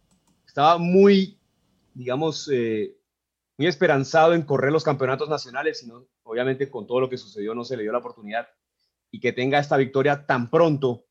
[0.46, 1.38] estaba muy,
[1.94, 2.94] digamos, eh,
[3.56, 7.64] muy esperanzado en correr los campeonatos nacionales, sino obviamente con todo lo que sucedió no
[7.64, 8.46] se le dio la oportunidad
[9.10, 11.06] y que tenga esta victoria tan pronto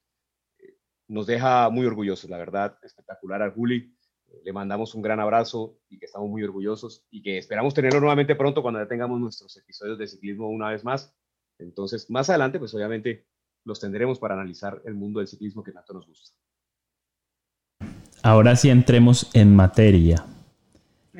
[1.07, 3.93] nos deja muy orgullosos, la verdad, espectacular a Juli.
[4.27, 7.99] Eh, Le mandamos un gran abrazo y que estamos muy orgullosos y que esperamos tenerlo
[7.99, 11.15] nuevamente pronto cuando ya tengamos nuestros episodios de ciclismo una vez más.
[11.59, 13.25] Entonces, más adelante, pues obviamente
[13.63, 16.37] los tendremos para analizar el mundo del ciclismo que tanto nos gusta.
[18.23, 20.25] Ahora sí entremos en materia.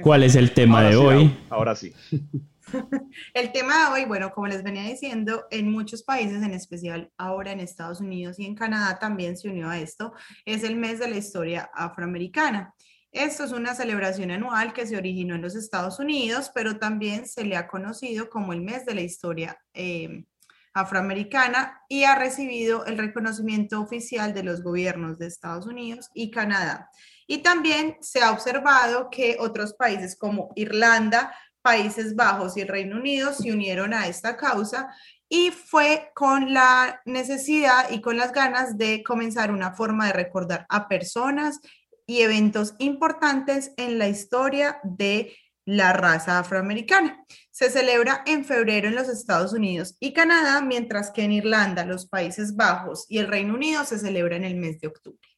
[0.02, 1.38] ¿Cuál es el tema Ahora de sí, hoy?
[1.50, 1.93] Ahora sí.
[3.34, 7.52] El tema de hoy, bueno, como les venía diciendo, en muchos países, en especial ahora
[7.52, 10.14] en Estados Unidos y en Canadá también se unió a esto,
[10.46, 12.74] es el mes de la historia afroamericana.
[13.12, 17.46] Esto es una celebración anual que se originó en los Estados Unidos, pero también se
[17.46, 20.26] le ha conocido como el mes de la historia eh,
[20.74, 26.90] afroamericana y ha recibido el reconocimiento oficial de los gobiernos de Estados Unidos y Canadá.
[27.26, 32.98] Y también se ha observado que otros países como Irlanda, Países Bajos y el Reino
[32.98, 34.93] Unido se unieron a esta causa
[35.30, 40.65] y fue con la necesidad y con las ganas de comenzar una forma de recordar
[40.70, 41.60] a personas
[42.06, 47.26] y eventos importantes en la historia de la raza afroamericana.
[47.52, 52.08] Se celebra en febrero en los Estados Unidos y Canadá, mientras que en Irlanda, los
[52.08, 55.37] Países Bajos y el Reino Unido se celebra en el mes de octubre.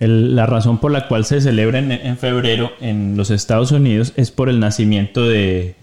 [0.00, 4.48] La razón por la cual se celebra en, febrero en los Estados Unidos es por
[4.48, 5.74] el nacimiento de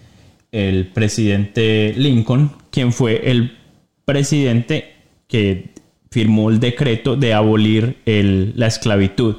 [0.52, 3.58] el presidente Lincoln, quien fue el
[4.06, 4.94] presidente
[5.28, 5.72] que
[6.10, 9.36] firmó el decreto de abolir la esclavitud.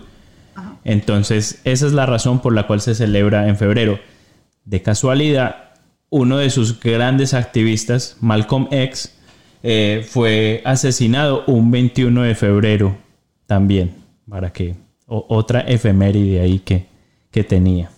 [0.85, 3.99] Entonces, esa es la razón por la cual se celebra en febrero.
[4.67, 5.71] De casualidad,
[6.11, 9.17] uno de sus grandes activistas, Malcolm X,
[9.63, 12.97] eh, fue asesinado un 21 de febrero
[13.47, 16.87] también para que otra efeméride ahí que,
[17.31, 17.91] que tenía.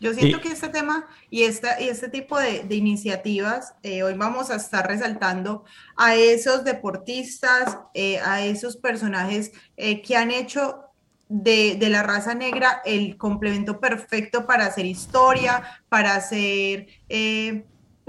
[0.00, 4.50] Yo siento que este tema y, esta, y este tipo de, iniciativas, eh, hoy vamos
[4.50, 5.64] a estar resaltando
[5.94, 10.84] a esos deportistas, eh, a esos personajes eh, que han hecho
[11.28, 16.86] de, de, la raza negra el complemento perfecto para hacer historia, para hacer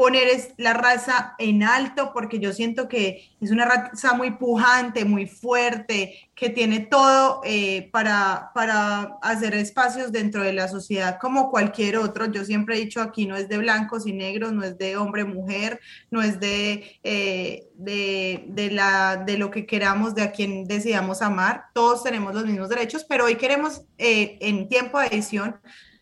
[0.02, 5.28] poner la raza en alto porque yo siento que es una raza muy pujante, muy
[5.28, 11.98] fuerte, que tiene todo eh, para, para hacer espacios dentro de la sociedad como cualquier
[11.98, 12.26] otro.
[12.32, 15.24] Yo siempre he dicho aquí no es de blancos y negros, no es de hombre,
[15.24, 20.66] mujer, no es de, eh, de, de, la, de lo que queramos, de a quien
[20.66, 21.66] decidamos amar.
[21.76, 25.58] Todos tenemos los mismos derechos, pero hoy queremos eh, en tiempo de edición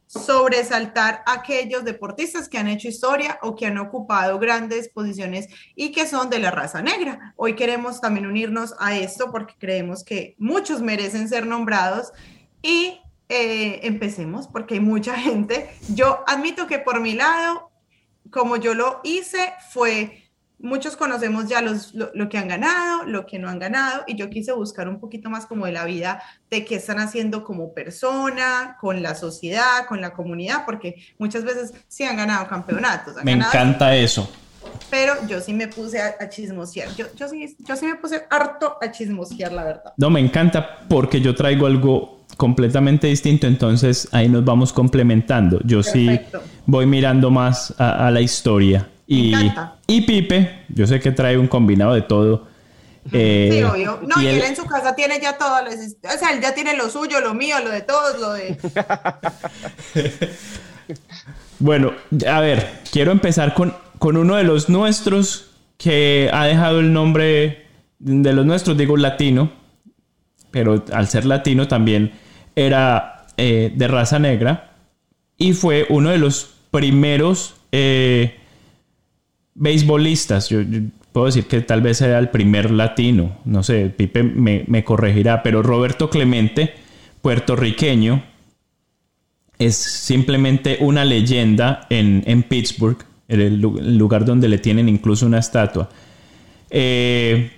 [0.10, 5.91] sobresaltar a aquellos deportistas que han hecho historia o que han ocupado grandes posiciones y
[5.91, 7.36] que son de la raza negra.
[7.36, 12.12] Hoy queremos también unirnos a esto porque creemos que muchos merecen ser nombrados
[12.63, 15.69] y eh, empecemos porque hay mucha gente.
[15.93, 17.69] Yo admito que por mi lado,
[18.32, 20.19] como yo lo hice, fue
[20.60, 24.30] muchos conocemos ya los, lo, que han ganado, lo que no han ganado, y yo
[24.30, 28.78] quise buscar un poquito más como de la vida, de qué están haciendo como persona,
[28.80, 33.15] con la sociedad, con la comunidad, porque muchas veces sí han ganado campeonatos.
[33.24, 34.30] me encanta eso.
[34.89, 38.78] Pero yo sí me puse a, chismosear, yo, yo, sí, yo sí me puse harto
[38.82, 39.93] a chismosear, la verdad.
[39.98, 45.60] No, me encanta porque yo traigo algo completamente distinto, entonces ahí nos vamos complementando.
[45.63, 46.19] Yo sí
[46.65, 49.34] voy mirando más a la historia y,
[49.88, 52.48] y Pipe, yo sé que trae un combinado de todo.
[53.12, 54.00] Eh, sí, obvio.
[54.06, 55.52] No, y, él, en su casa tiene ya todo.
[55.63, 58.58] O sea, él ya tiene lo suyo, lo mío, lo de todos, lo de.
[61.60, 61.93] bueno,
[62.28, 67.65] a ver, quiero empezar con, con uno de los nuestros que ha dejado el nombre
[67.98, 69.52] de los nuestros, digo latino,
[70.52, 72.13] pero al ser latino también
[72.56, 74.74] era eh, de raza negra
[75.38, 78.38] y fue uno de los primeros eh,
[79.60, 80.60] beisbolistas, yo,
[81.12, 85.62] puedo decir que tal vez sea el primer latino, no sé, Pipe me, corregirá, pero
[85.62, 86.74] Roberto Clemente,
[87.22, 88.24] puertorriqueño,
[89.58, 95.89] es simplemente una leyenda en, Pittsburgh, el, lugar donde le tienen incluso una estatua.
[96.69, 97.52] Eh,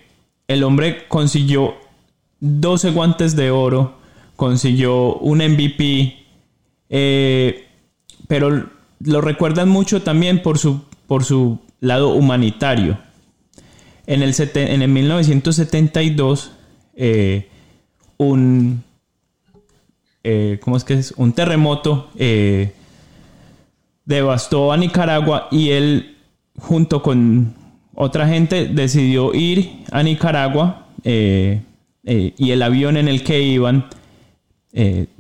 [0.48, 1.76] el hombre consiguió
[2.40, 4.00] 12 guantes de oro,
[4.36, 6.16] consiguió un MVP,
[6.90, 7.68] eh,
[8.28, 8.70] pero
[9.02, 12.98] lo recuerdan mucho también por su, por su lado humanitario.
[14.08, 16.52] En el, en el 1972,
[16.96, 17.50] eh,
[18.18, 18.84] un,
[20.24, 21.14] eh, ¿cómo es que es?
[21.18, 22.74] un terremoto eh,
[24.06, 26.18] devastó a Nicaragua y él,
[26.58, 27.56] junto con
[27.96, 33.88] otra gente, decidió ir a Nicaragua y el avión en el que iban,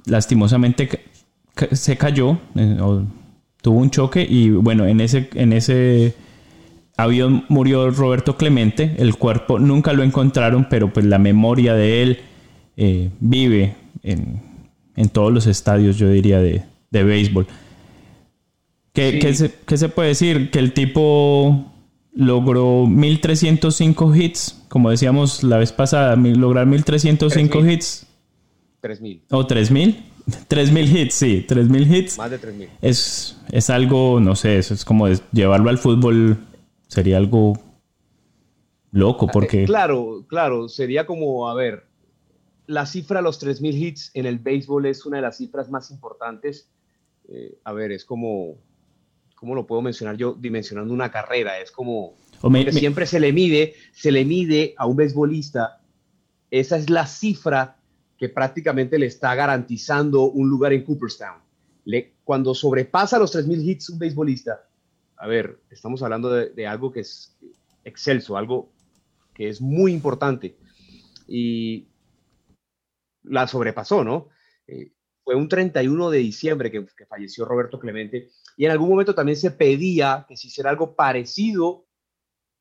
[0.05, 0.89] lastimosamente,
[1.71, 2.37] se cayó,
[3.61, 6.15] tuvo un choque y bueno, en ese, en ese
[7.01, 12.19] avión murió Roberto Clemente, el cuerpo nunca lo encontraron, pero pues la memoria de él
[12.77, 14.41] eh, vive en,
[15.11, 17.47] todos los estadios, yo diría, de, béisbol.
[18.93, 20.51] ¿Qué, se, puede decir?
[20.51, 21.71] Que el tipo
[22.13, 28.05] logró 1305 hits, como decíamos la vez pasada, lograr 1305 hits.
[28.81, 29.21] 3000.
[29.29, 30.03] ¿O 3000?
[30.47, 32.17] 3000 hits, sí, 3000 hits.
[32.17, 32.69] Más de 3000.
[32.81, 36.37] Es, es algo, no sé, eso es como llevarlo al fútbol
[36.91, 37.53] sería algo
[38.91, 39.65] loco eh, porque...
[39.65, 41.85] Claro, claro, sería como, a ver,
[42.67, 45.89] la cifra de los 3.000 hits en el béisbol es una de las cifras más
[45.89, 46.69] importantes.
[47.29, 48.57] Eh, a ver, es como,
[49.35, 50.33] ¿cómo lo puedo mencionar yo?
[50.33, 52.15] Dimensionando una carrera, es como...
[52.71, 55.81] siempre se le mide, se le mide a un beisbolista,
[56.49, 57.77] esa es la cifra
[58.17, 61.39] que prácticamente le está garantizando un lugar en Cooperstown.
[61.85, 64.67] Le, cuando sobrepasa los 3.000 hits un beisbolista,
[65.21, 67.37] a ver, estamos hablando de, algo que es
[67.83, 68.73] excelso, algo
[69.35, 70.57] que es muy importante.
[71.27, 71.89] Y
[73.21, 74.29] la sobrepasó, ¿no?
[74.65, 79.37] Eh, fue un 31 de diciembre que, falleció Roberto Clemente y en algún momento también
[79.37, 81.85] se pedía que se hiciera algo parecido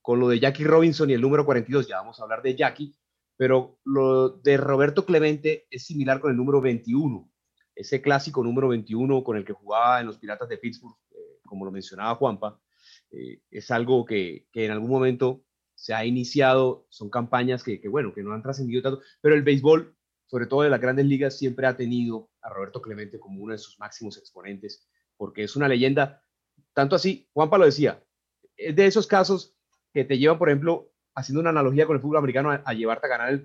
[0.03, 2.95] con lo de Jackie Robinson y el número 42, ya vamos a hablar de Jackie,
[3.39, 7.27] pero lo de Roberto Clemente es similar con el número 21,
[7.75, 10.99] ese clásico número 21 con el que jugaba en los Piratas de Pittsburgh,
[11.51, 12.59] como lo mencionaba Juanpa,
[13.11, 18.23] eh, es algo que, en algún momento se ha iniciado, son campañas que, bueno, que
[18.23, 21.77] no han trascendido tanto, pero el béisbol, sobre todo de las grandes ligas, siempre ha
[21.77, 24.87] tenido a Roberto Clemente como uno de sus máximos exponentes,
[25.17, 26.23] porque es una leyenda,
[26.73, 28.03] tanto así, Juanpa lo decía,
[28.57, 29.57] es de esos casos
[29.93, 33.11] que te llevan, por ejemplo, haciendo una analogía con el fútbol americano, a, llevarte a
[33.11, 33.45] ganar el,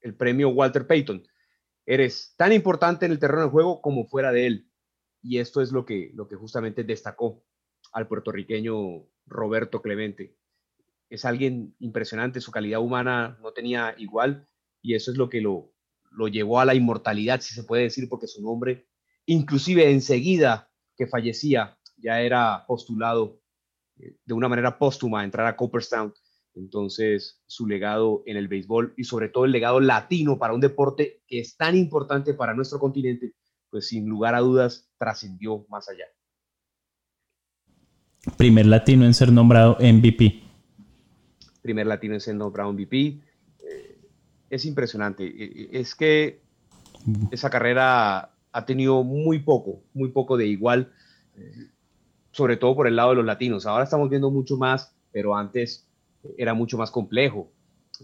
[0.00, 1.26] el, premio Walter Payton.
[1.86, 4.68] Eres tan importante en el terreno de juego como fuera de él.
[5.24, 7.42] Y esto es lo que, lo que justamente destacó
[7.92, 10.36] al puertorriqueño Roberto Clemente.
[11.08, 14.46] Es alguien impresionante, su calidad humana no tenía igual
[14.82, 15.72] y eso es lo que lo,
[16.10, 18.86] lo llevó a la inmortalidad, si se puede decir, porque su nombre,
[19.24, 23.40] inclusive enseguida que fallecía, ya era postulado
[23.96, 26.12] eh, de una manera póstuma a entrar a Cooperstown
[26.54, 31.22] entonces, su legado en el béisbol y sobre todo el legado latino para un deporte
[31.26, 33.34] que es tan importante para nuestro continente,
[33.74, 36.04] pues sin lugar a dudas trascendió más allá.
[38.36, 40.44] Primer latino en ser nombrado MVP.
[41.60, 43.18] Primer latino en ser nombrado MVP.
[43.58, 43.98] Eh,
[44.48, 45.26] es impresionante.
[45.26, 46.40] Eh, es que
[47.32, 50.92] esa carrera ha tenido muy poco, muy poco de igual,
[51.36, 51.66] eh,
[52.30, 53.66] sobre todo por el lado de los latinos.
[53.66, 55.84] Ahora estamos viendo mucho más, pero antes
[56.38, 57.50] era mucho más complejo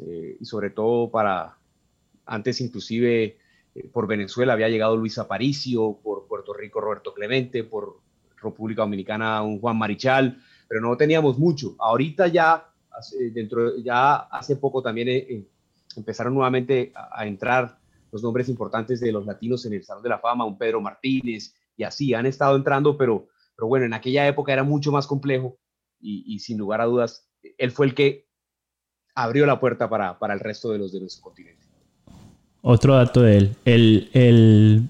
[0.00, 1.58] eh, y sobre todo para,
[2.26, 3.38] antes inclusive
[3.92, 8.00] por Venezuela había llegado Luis Aparicio, por Puerto Rico Roberto Clemente, por
[8.42, 11.76] República Dominicana un Juan Marichal, pero no teníamos mucho.
[11.78, 12.72] Ahorita ya,
[13.32, 15.46] dentro, ya hace poco también eh,
[15.96, 17.78] empezaron nuevamente a, entrar
[18.12, 21.54] los nombres importantes de los latinos en el Salón de la Fama, un Pedro Martínez
[21.76, 25.58] y así han estado entrando, pero, pero bueno, en aquella época era mucho más complejo
[26.00, 27.28] y, sin lugar a dudas
[27.58, 28.26] él fue el que
[29.14, 31.59] abrió la puerta para, el resto de los de nuestro continente.
[32.62, 34.82] Otro dato de él, el, el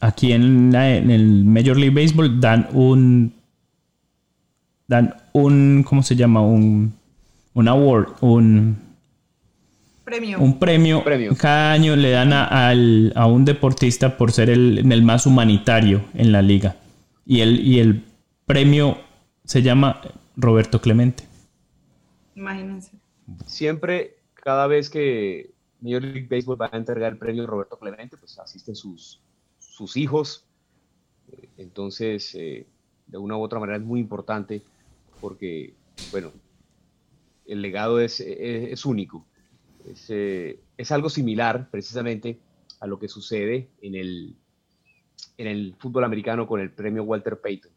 [0.00, 3.32] aquí en, el Major League Baseball dan un,
[4.88, 6.40] dan un, ¿cómo se llama?
[6.42, 6.92] Un,
[7.54, 8.76] un award, un
[10.04, 10.38] premio.
[10.38, 11.04] Un premio,
[11.38, 16.32] Cada año le dan a, a un deportista por ser el, el, más humanitario en
[16.32, 16.76] la liga.
[17.24, 18.04] Y el, y el
[18.46, 18.98] premio
[19.44, 20.00] se llama
[20.36, 21.24] Roberto Clemente.
[22.34, 22.92] Imagínense.
[23.46, 28.38] Siempre, cada vez que Major League Baseball va a entregar el premio Roberto Clemente, pues
[28.38, 29.20] asisten sus,
[29.58, 30.44] sus hijos.
[31.30, 32.66] Eh, entonces, eh,
[33.06, 34.62] de una u otra manera es muy importante
[35.20, 35.74] porque,
[36.10, 36.32] bueno,
[37.46, 39.26] el legado es, es, único.
[39.84, 42.38] Es, eh, es, algo similar precisamente
[42.80, 44.34] a lo que sucede en el,
[45.38, 47.72] en el fútbol americano con el premio Walter Payton.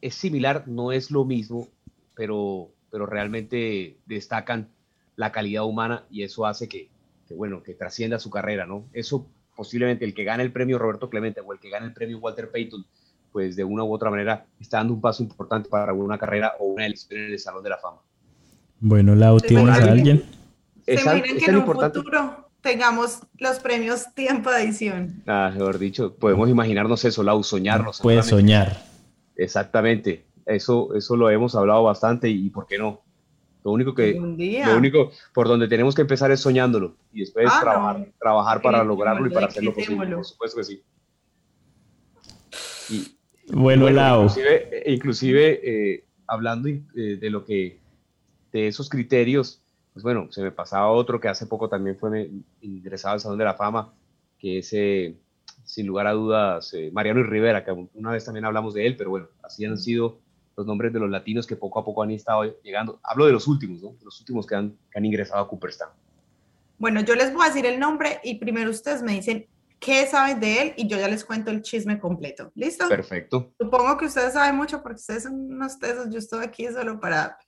[0.00, 1.68] Es similar, no es lo mismo,
[2.14, 4.68] pero pero realmente destacan
[5.16, 6.90] la calidad humana y eso hace que,
[7.34, 8.88] bueno, que trascienda su carrera, ¿no?
[8.92, 12.18] Eso posiblemente el que gane el premio Roberto Clemente o el que gane el premio
[12.18, 12.84] Walter Payton,
[13.32, 16.66] pues de una u otra manera está dando un paso importante para una carrera o
[16.66, 17.98] una elección en el Salón de la Fama.
[18.80, 20.24] Bueno, Lau, ¿tienes a alguien?
[20.86, 25.22] ¿Se imaginan que en un futuro tengamos los premios tiempo de edición?
[25.26, 28.00] Ah, mejor dicho, podemos imaginarnos eso, Lau, soñarnos.
[28.00, 28.82] Puede soñar.
[29.36, 33.02] Exactamente eso, eso lo hemos hablado bastante y ¿por qué no?
[33.62, 37.60] Lo único que, lo único por donde tenemos que empezar es soñándolo y después ah,
[37.60, 40.14] trabajar, trabajar para lograrlo y para hacerlo posible.
[40.14, 40.82] Por supuesto que sí.
[42.88, 43.16] Y,
[43.52, 47.78] bueno, Inclusive, inclusive eh, hablando eh, de lo que,
[48.52, 49.60] de esos criterios,
[49.92, 52.30] pues bueno, se me pasaba otro que hace poco también fue
[52.62, 53.92] ingresado al Salón de la Fama,
[54.38, 55.16] que es eh,
[55.64, 59.10] sin lugar a dudas Mariano y Rivera, que una vez también hablamos de él, pero
[59.10, 60.18] bueno, así han sido
[60.60, 63.00] los nombres de los latinos que poco a poco han estado llegando.
[63.02, 63.96] Hablo de los últimos, ¿no?
[64.04, 65.90] Los últimos que han, han ingresado a Cooperstown.
[66.76, 69.46] Bueno, yo les voy a decir el nombre y primero ustedes me dicen
[69.78, 72.52] qué saben de él y yo ya les cuento el chisme completo.
[72.54, 72.88] ¿Listo?
[72.88, 73.54] Perfecto.
[73.58, 76.08] Supongo que ustedes saben mucho porque ustedes son unos tesos.
[76.10, 77.38] Yo estoy aquí solo para,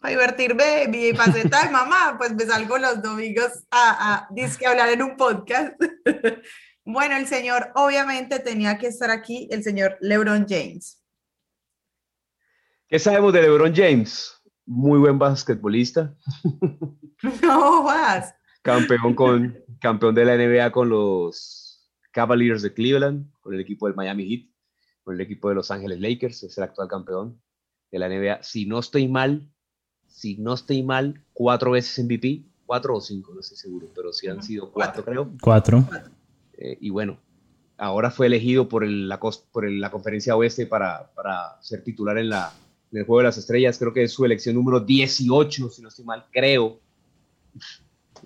[0.00, 0.88] para divertirme.
[0.88, 5.74] Mi faceta de mamá, pues me salgo los domingos a, a hablar en un podcast.
[6.86, 11.01] bueno, el señor obviamente tenía que estar aquí, el señor LeBron James.
[12.92, 14.38] ¿Qué sabemos de LeBron James?
[14.66, 16.14] Muy buen basquetbolista.
[17.40, 18.34] No vas.
[18.60, 23.94] Campeón, con, campeón de la NBA con los Cavaliers de Cleveland, con el equipo del
[23.96, 24.50] Miami Heat,
[25.04, 27.40] con el equipo de Los Ángeles Lakers, es el actual campeón
[27.90, 28.42] de la NBA.
[28.42, 29.50] Si no estoy mal,
[30.06, 34.28] si no estoy mal, cuatro veces MVP, cuatro o cinco, no estoy seguro, pero sí
[34.28, 35.30] han sido cuatro, creo.
[35.40, 35.88] Cuatro.
[36.58, 37.18] Eh, y bueno,
[37.78, 42.52] ahora fue elegido por, la, por la conferencia oeste para, para ser titular en la,
[42.92, 45.88] en el Juego de las Estrellas, creo que es su elección número 18, si no
[45.88, 46.78] estoy mal, creo.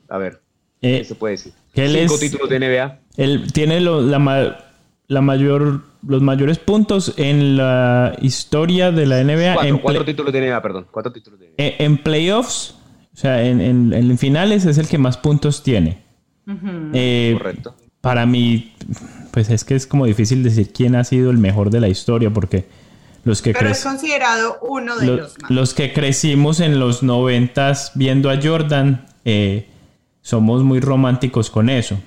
[0.09, 0.41] A ver,
[0.81, 1.53] ¿Qué se puede decir?
[1.75, 3.01] Él Cinco títulos de NBA.
[3.17, 4.65] Él tiene lo- la,
[5.09, 10.13] la mayor, los mayores puntos en la historia de la NBA Cuatro, en, cuatro play-
[10.15, 10.87] títulos de NBA, perdón.
[10.91, 11.55] Cuatro títulos de NBA.
[11.59, 12.75] en- en playoffs,
[13.15, 16.03] o sea, en, en- en finales es el que más puntos tiene.
[16.93, 17.75] Eh, Correcto.
[18.01, 18.73] Para mí,
[19.33, 22.31] pues es que es como difícil decir quién ha sido el mejor de la historia,
[22.31, 22.67] porque
[23.27, 25.51] los que Pero es considerado uno de lo- los más.
[25.51, 29.67] los que crecimos en los noventas viendo a Jordan, eh,
[30.23, 31.99] somos muy románticos con eso,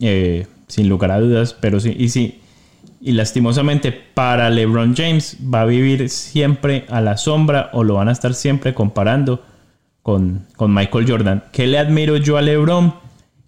[0.00, 2.40] eh, sin lugar a dudas, pero sí, y sí,
[3.00, 8.08] y lastimosamente para LeBron James va a vivir siempre a la sombra o lo van
[8.08, 9.44] a estar siempre comparando
[10.02, 11.44] con, con Michael Jordan.
[11.52, 12.94] ¿Qué le admiro yo a LeBron?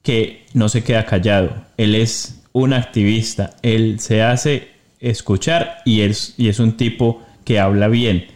[0.02, 1.54] Que no se queda callado.
[1.78, 3.54] Él es un activista.
[3.62, 4.68] Él se hace
[5.00, 8.26] escuchar y es, y es un tipo que habla bien.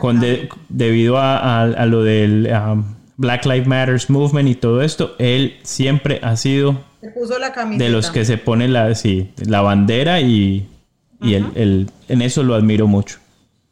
[0.00, 4.82] Con de- debido a, a- a lo del um, Black Lives Matters Movement y todo
[4.82, 9.60] esto, él siempre ha sido puso la de los que se pone la, sí, la
[9.60, 10.68] bandera y,
[11.20, 13.18] y el- el- en eso lo admiro mucho.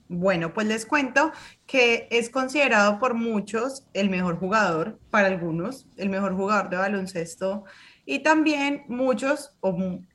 [0.09, 1.32] Bueno, pues les cuento
[1.66, 7.64] que es considerado por muchos el mejor jugador, para algunos, el mejor jugador de baloncesto,
[8.07, 9.72] y también muchos, o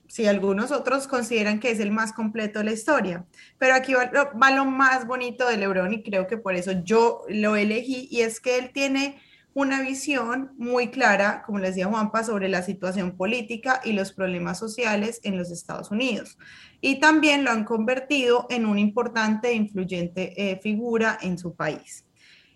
[0.10, 3.26] si algunos otros, consideran que es el más completo de la historia.
[3.57, 6.72] Pero aquí va, lo- va lo más bonito de LeBron y creo que por eso
[6.84, 9.22] yo lo elegí, y es que él tiene
[9.53, 14.60] una visión muy clara, como les decía Juanpa, sobre la situación política y los problemas
[14.60, 16.38] sociales en los Estados Unidos
[16.82, 22.05] y también lo han convertido en una importante e influyente eh, figura en su país.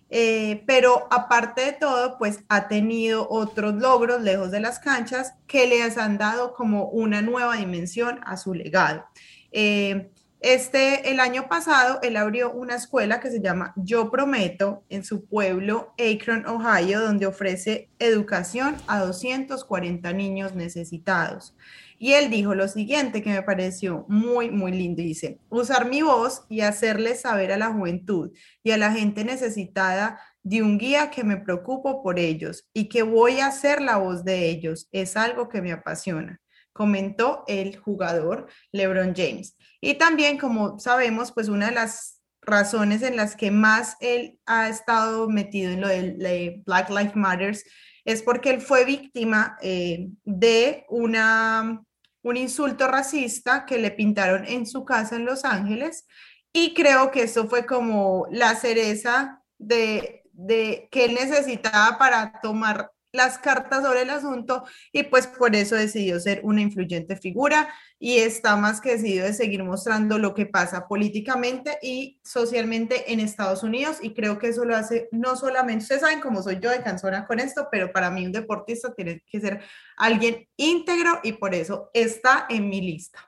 [0.10, 5.66] Eh, pero aparte de todo, pues ha tenido otros logros lejos de las canchas que
[5.68, 9.06] les han dado como una nueva dimensión a su legado.
[9.52, 10.12] Eh,
[10.44, 15.24] este, el año pasado, él abrió una escuela que se llama Yo Prometo en su
[15.24, 21.56] pueblo, Akron, Ohio, donde ofrece educación a 240 niños necesitados.
[22.04, 25.02] Y él dijo lo siguiente que me pareció muy, muy lindo.
[25.02, 30.20] Dice, usar mi voz y hacerle saber a la juventud y a la gente necesitada
[30.42, 34.26] de un guía que me preocupo por ellos y que voy a ser la voz
[34.26, 34.90] de ellos.
[34.92, 36.42] Es algo que me apasiona,
[36.74, 39.56] comentó el jugador LeBron James.
[39.80, 44.68] Y también, como sabemos, pues una de las razones en las que más él ha
[44.68, 47.64] estado metido en lo de Black Lives Matters
[48.04, 51.82] es porque él fue víctima eh, de una,
[52.24, 56.08] un insulto racista que le pintaron en su casa en Los Ángeles.
[56.52, 62.92] Y creo que eso fue como la cereza de, de que él necesitaba para tomar
[63.14, 68.18] las cartas sobre el asunto y pues por eso decidió ser una influyente figura y
[68.18, 73.62] está más que decidido de seguir mostrando lo que pasa políticamente y socialmente en Estados
[73.62, 76.82] Unidos y creo que eso lo hace no solamente, ustedes saben cómo soy yo de
[76.82, 79.62] cansona con esto, pero para mí un deportista tiene que ser
[79.96, 83.20] alguien íntegro y por eso está en mi lista.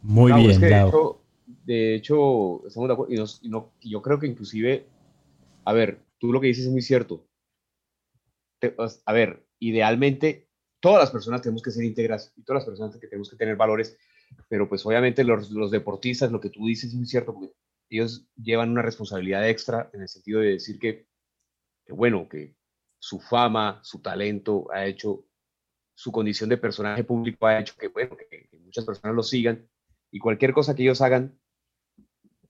[0.00, 1.20] Muy es bien, que de hecho,
[1.66, 3.12] de hecho, estamos de acuerdo.
[3.12, 4.86] Y, nos- y no- y yo creo que inclusive,
[5.64, 7.28] a ver, tú lo que dices es muy cierto.
[8.58, 10.48] Te- a ver, idealmente,
[10.80, 13.56] todas las personas tenemos que ser íntegras y todas las personas que tenemos que tener
[13.56, 13.96] valores,
[14.48, 17.54] pero pues obviamente los, deportistas, lo que tú dices es muy cierto, porque
[17.88, 21.06] ellos llevan una responsabilidad extra en el sentido de decir que,
[21.86, 22.56] que bueno, que
[22.98, 25.26] su fama, su talento ha hecho,
[25.94, 29.68] su condición de personaje público ha hecho que, bueno, que muchas personas lo sigan
[30.10, 31.38] y cualquier cosa que ellos hagan,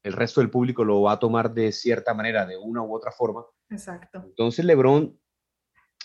[0.04, 3.10] el resto del público lo va a tomar de cierta manera, de una u otra
[3.10, 3.44] forma.
[3.70, 4.22] Exacto.
[4.24, 5.18] Entonces LeBron,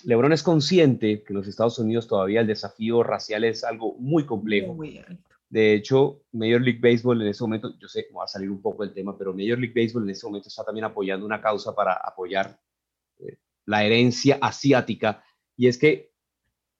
[0.05, 4.25] LeBron es consciente que en los Estados Unidos todavía el desafío racial es algo muy
[4.25, 4.73] complejo.
[4.73, 5.29] Muy alto.
[5.49, 8.85] De hecho, Major League Baseball en este momento, yo sé va a salir un poco
[8.85, 11.93] del tema, pero Major League Baseball en este momento está también apoyando una causa para
[11.93, 12.57] apoyar
[13.17, 15.23] eh, la herencia asiática.
[15.57, 16.13] Y es que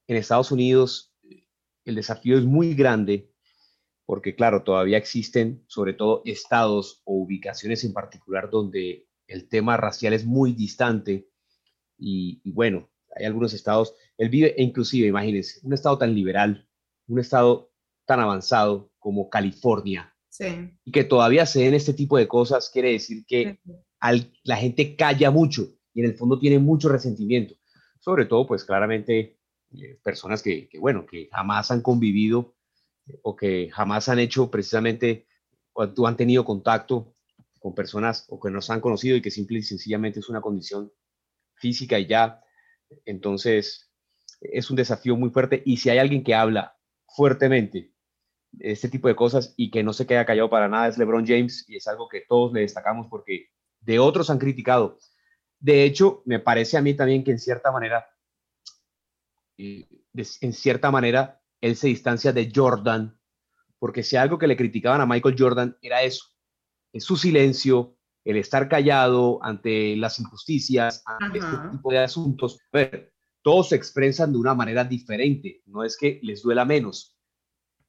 [0.08, 1.48] en Estados Unidos eh,
[1.84, 3.29] el desafío es muy grande
[4.10, 10.14] porque, claro, todavía existen sobre todo estados o ubicaciones en particular donde el tema racial
[10.14, 11.30] es muy distante.
[11.96, 16.68] Y, y bueno, hay algunos estados, él vive, e inclusive, imagínense, un estado tan liberal,
[17.06, 17.72] un estado
[18.08, 20.72] tan avanzado como California, Sí.
[20.84, 23.60] y que todavía se den este tipo de cosas, quiere decir que
[24.00, 27.54] al- la gente calla mucho y en el fondo tiene mucho resentimiento.
[28.00, 29.38] Sobre todo, pues claramente,
[29.72, 32.56] eh, personas que, que, bueno, que jamás han convivido
[33.24, 35.28] o que jamás han hecho precisamente,
[35.74, 37.16] o han tenido contacto
[37.60, 40.92] con personas o que nos han conocido y que simple y sencillamente es una condición
[41.56, 42.42] física y ya.
[43.06, 43.92] Entonces,
[44.42, 47.94] es un desafío muy fuerte y si hay alguien que habla fuertemente
[48.52, 51.26] de este tipo de cosas y que no se queda callado para nada es LeBron
[51.26, 53.50] James y es algo que todos le destacamos porque
[53.82, 54.98] de otros han criticado
[55.60, 58.08] De hecho, me parece a mí también que en cierta manera,
[59.58, 59.88] eh,
[60.42, 63.18] en cierta manera, él se distancia de Jordan,
[63.78, 66.26] porque si algo que le criticaban a Michael Jordan era eso,
[66.94, 72.60] es su silencio, el estar callado ante las injusticias, ante este tipo de asuntos.
[72.74, 77.18] A ver, todos se expresan de una manera diferente, no es que les duela menos,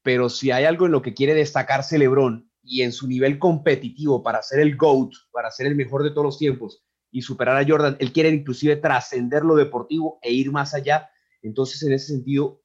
[0.03, 4.23] pero si hay algo en lo que quiere destacarse LeBron y en su nivel competitivo
[4.23, 7.67] para ser el GOAT, para ser el mejor de todos los tiempos y superar a
[7.67, 11.11] Jordan, él quiere inclusive trascender lo deportivo e ir más allá.
[11.43, 12.63] Entonces, en ese sentido,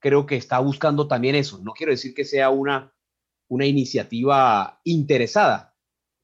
[0.00, 1.60] creo que está buscando también eso.
[1.62, 2.92] No quiero decir que sea una,
[3.48, 5.74] una iniciativa interesada,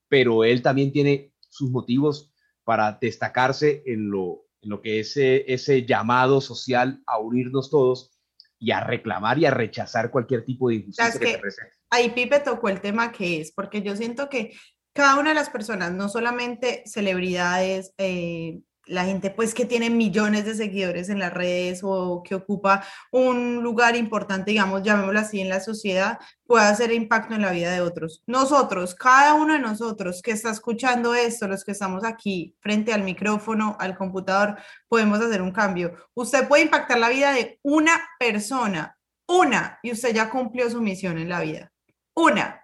[0.08, 2.32] pero él también tiene sus motivos
[2.64, 8.18] para destacarse en lo, en lo que es ese, ese llamado social a unirnos todos
[8.58, 11.50] y a reclamar y a rechazar cualquier tipo de injusticia que, que
[11.90, 14.52] Ahí Pipe tocó el tema que es, porque yo siento que
[14.94, 20.44] cada una de las personas, no solamente celebridades, eh, la gente pues que tiene millones
[20.44, 25.48] de seguidores en las redes o que ocupa un lugar importante, digamos, llamémoslo así, en
[25.48, 28.22] la sociedad, puede hacer impacto en la vida de otros.
[28.26, 33.02] Nosotros, cada uno de nosotros que está escuchando esto, los que estamos aquí frente al
[33.02, 34.56] micrófono, al computador,
[34.88, 35.94] podemos hacer un cambio.
[36.14, 41.18] Usted puede impactar la vida de una persona, una, y usted ya cumplió su misión
[41.18, 41.72] en la vida.
[42.14, 42.63] Una,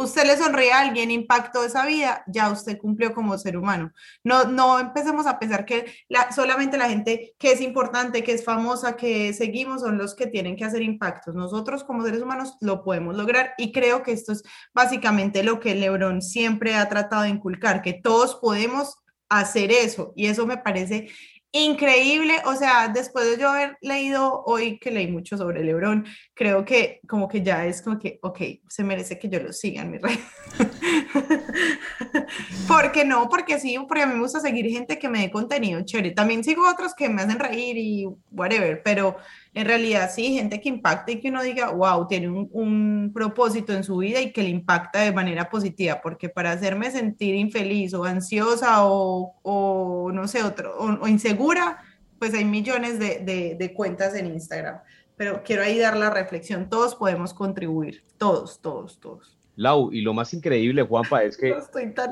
[0.00, 3.92] usted le sonríe a alguien, impactó esa vida, ya usted cumplió como ser humano.
[4.24, 8.44] No, no empecemos a pensar que la, solamente la gente que es importante, que es
[8.44, 11.34] famosa, que seguimos, son los que tienen que hacer impactos.
[11.34, 14.42] Nosotros como seres humanos lo podemos lograr y creo que esto es
[14.74, 18.96] básicamente lo que Lebron siempre ha tratado de inculcar, que todos podemos
[19.28, 21.08] hacer eso y eso me parece
[21.52, 26.64] increíble, o sea, después de yo haber leído hoy que leí mucho sobre Lebron, creo
[26.64, 29.90] que como que ya es como que, ok, se merece que yo lo siga en
[29.90, 30.18] mi red.
[32.68, 35.80] porque no, porque sí, porque a mí me gusta seguir gente que me dé contenido
[35.84, 36.12] chévere.
[36.12, 39.16] También sigo otros que me hacen reír y whatever, pero
[39.52, 43.72] en realidad sí, gente que impacta y que uno diga, wow, tiene un, un, propósito
[43.72, 47.92] en su vida y que le impacta de manera positiva, porque para hacerme sentir infeliz
[47.94, 51.82] o ansiosa o, o no sé, otro, o, insegura,
[52.20, 54.80] pues hay millones de, de, de, cuentas en Instagram.
[55.16, 59.36] Pero quiero ahí dar la reflexión, todos podemos contribuir, todos, todos, todos.
[59.56, 62.10] Lau, y lo más increíble, Juanpa, es que no estoy tan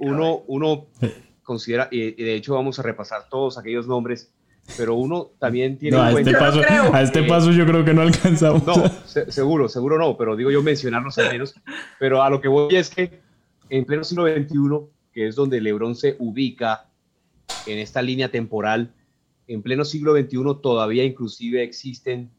[0.00, 0.86] uno, uno
[1.44, 4.32] considera, y de hecho vamos a repasar todos aquellos nombres
[4.76, 6.60] pero uno también tiene no, a este, paso,
[6.92, 8.64] a este paso yo creo que no alcanzamos.
[8.64, 8.74] No,
[9.30, 11.54] seguro, seguro no, pero digo yo mencionarlos al menos.
[11.98, 13.20] Pero a lo que voy es que
[13.68, 14.56] en pleno siglo XXI,
[15.12, 16.88] que es donde Lebron se ubica
[17.66, 18.92] en esta línea temporal,
[19.46, 22.30] en pleno siglo XXI todavía inclusive existen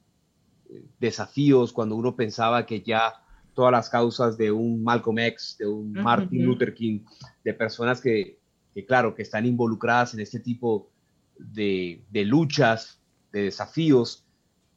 [0.69, 3.13] eh, desafíos cuando uno pensaba que ya
[3.53, 7.01] todas las causas de un Malcolm X, de un Martin Luther King,
[7.43, 8.39] de personas que,
[8.73, 10.89] que, claro, que están involucradas en este tipo
[11.37, 12.99] de, luchas,
[13.31, 14.25] de desafíos,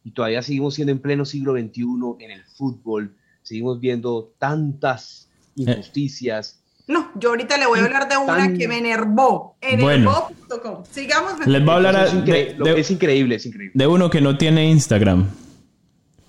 [0.05, 1.85] y todavía seguimos siendo en pleno siglo XXI
[2.21, 6.61] en el fútbol, seguimos viendo tantas injusticias.
[6.87, 9.57] No, yo ahorita le voy a hablar de una que me enervó.
[9.61, 10.85] Enervó.com.
[10.89, 11.45] Sigamos.
[11.45, 13.73] Les voy a hablar de, es increíble, es increíble.
[13.75, 15.29] De uno que no tiene Instagram.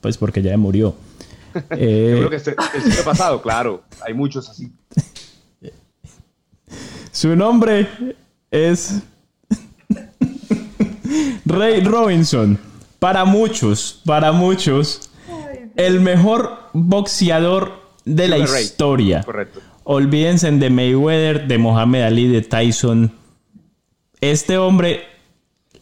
[0.01, 0.95] Pues porque ya murió.
[1.69, 3.83] eh, yo creo que este, este pasado, claro.
[4.05, 4.71] Hay muchos así.
[7.11, 8.15] Su nombre
[8.51, 9.01] es
[11.47, 12.59] Ray Robinson,
[12.99, 15.09] para muchos, para muchos,
[15.75, 19.23] el mejor boxeador de la historia.
[19.23, 19.61] Correcto.
[19.83, 23.13] Olvídense de Mayweather, de Mohamed Ali, de Tyson.
[24.19, 25.03] Este hombre,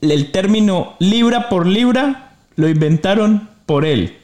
[0.02, 4.18] el término libra por libra lo inventaron por él.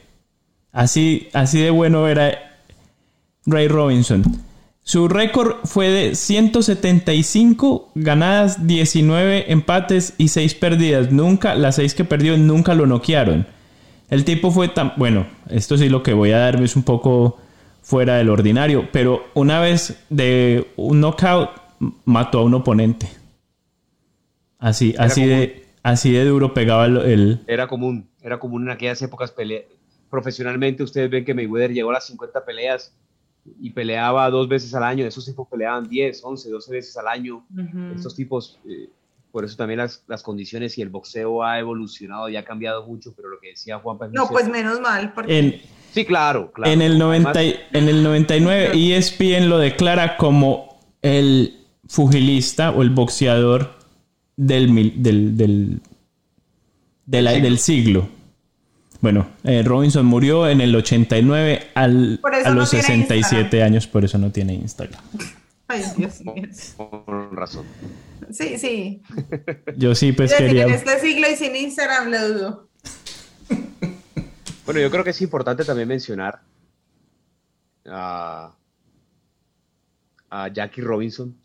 [0.70, 2.56] Así, así de bueno era
[3.46, 4.22] Ray Robinson.
[4.84, 11.12] Su récord fue de 175 ganadas, 19 empates y 6 perdidas.
[11.12, 13.46] Nunca, las 6 que perdió, nunca lo noquearon.
[14.10, 14.92] El tipo fue tan.
[14.96, 17.38] Bueno, esto sí lo que voy a darme es un poco
[17.80, 21.50] fuera del ordinario, pero una vez de un knockout
[22.04, 23.08] mató a un oponente.
[24.58, 29.30] Así, así de, así de duro pegaba el, Era común, era común en aquellas épocas
[29.30, 29.64] pelear.
[30.10, 32.94] Profesionalmente, ustedes ven que Mayweather llegó a las 50 peleas
[33.44, 35.06] y peleaba dos veces al año.
[35.06, 37.44] Esos tipos peleaban 10, 11, 12 veces al año.
[37.94, 38.88] Estos tipos, eh,
[39.30, 43.12] por eso también las, las, condiciones y el boxeo ha evolucionado y ha cambiado mucho,
[43.16, 45.12] pero lo que decía Juan No, pues menos mal.
[45.12, 45.38] Porque...
[45.38, 45.60] En,
[45.92, 46.72] sí, claro, claro.
[46.72, 53.74] En el, 90, en el 99 ESPN lo declara como el fugilista o el boxeador
[54.36, 55.80] del, del, del,
[57.06, 58.08] del, del siglo.
[59.02, 64.30] Bueno, eh, Robinson murió en el 89 al, a los 67 años, por eso no
[64.32, 65.02] tiene Instagram.
[65.68, 66.34] Ay, Dios mío.
[66.76, 67.66] Con razón.
[68.30, 69.02] Sí, sí.
[69.76, 70.64] Yo sí, pues quería.
[70.64, 72.68] en este siglo y sin Instagram lo dudo.
[74.64, 76.40] Bueno, yo creo que es importante también mencionar
[77.86, 78.54] a,
[80.30, 81.36] a Jackie Robinson.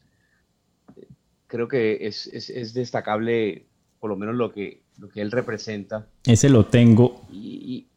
[1.48, 3.66] Creo que es, es- es destacable,
[4.00, 6.08] por lo menos lo que, lo que él representa.
[6.26, 7.26] Ese lo tengo.
[7.32, 7.88] Y, y-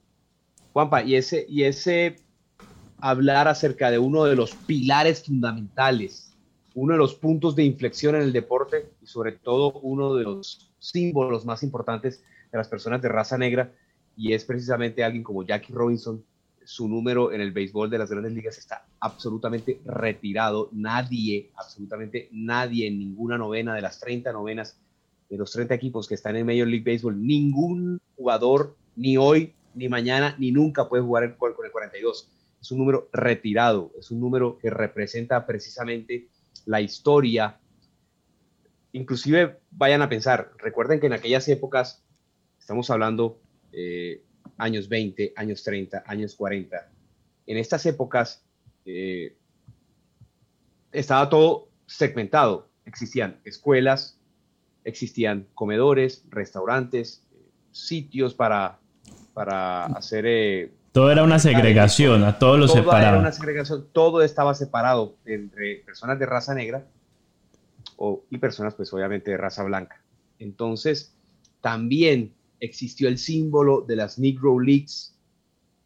[0.72, 2.16] Juanpa, y ese, y ese
[2.98, 6.32] hablar acerca de uno de los pilares fundamentales,
[6.74, 10.70] uno de los puntos de inflexión en el deporte y sobre todo uno de los
[10.78, 12.22] símbolos más importantes
[12.52, 13.72] de las personas de raza negra,
[14.16, 16.22] y es precisamente alguien como Jackie Robinson.
[16.64, 20.68] Su número en el béisbol de las grandes ligas está absolutamente retirado.
[20.72, 24.78] Nadie, absolutamente nadie en ninguna novena de las 30 novenas
[25.30, 29.88] de los 30 equipos que están en Major League Baseball, ningún jugador, ni hoy, ni
[29.88, 32.28] mañana, ni nunca puede jugar con el 42.
[32.60, 36.28] Es un número retirado, es un número que representa precisamente
[36.66, 37.58] la historia.
[38.92, 42.04] Inclusive vayan a pensar, recuerden que en aquellas épocas,
[42.58, 43.40] estamos hablando
[43.72, 44.22] eh,
[44.58, 46.90] años 20, años 30, años 40,
[47.46, 48.44] en estas épocas
[48.84, 49.36] eh,
[50.92, 52.68] estaba todo segmentado.
[52.84, 54.19] Existían escuelas,
[54.90, 57.22] existían comedores, restaurantes,
[57.72, 58.78] sitios para,
[59.32, 60.24] para hacer...
[60.26, 63.20] eh, Todo era una segregación, a todos los era separaban.
[63.20, 66.84] una segregación, todo estaba separado entre personas de raza negra
[67.96, 70.02] o, y personas, pues obviamente, de raza blanca.
[70.38, 71.14] Entonces,
[71.60, 75.14] también existió el símbolo de las Negro Leagues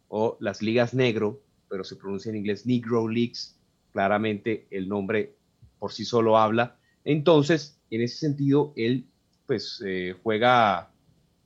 [0.07, 3.57] o las ligas negro, pero se pronuncia en inglés Negro Leagues.
[3.91, 5.35] Claramente el nombre
[5.79, 6.77] por sí solo habla.
[7.05, 9.05] Entonces, en ese sentido, él
[9.45, 10.91] pues eh, juega,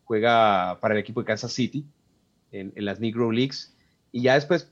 [0.05, 1.85] juega para el equipo de Kansas City
[2.51, 3.75] en, en las Negro Leagues.
[4.11, 4.71] Y ya después,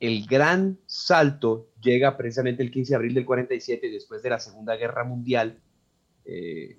[0.00, 4.76] el gran salto llega precisamente el 15 de abril del 47, después de la Segunda
[4.76, 5.58] Guerra Mundial,
[6.24, 6.78] eh,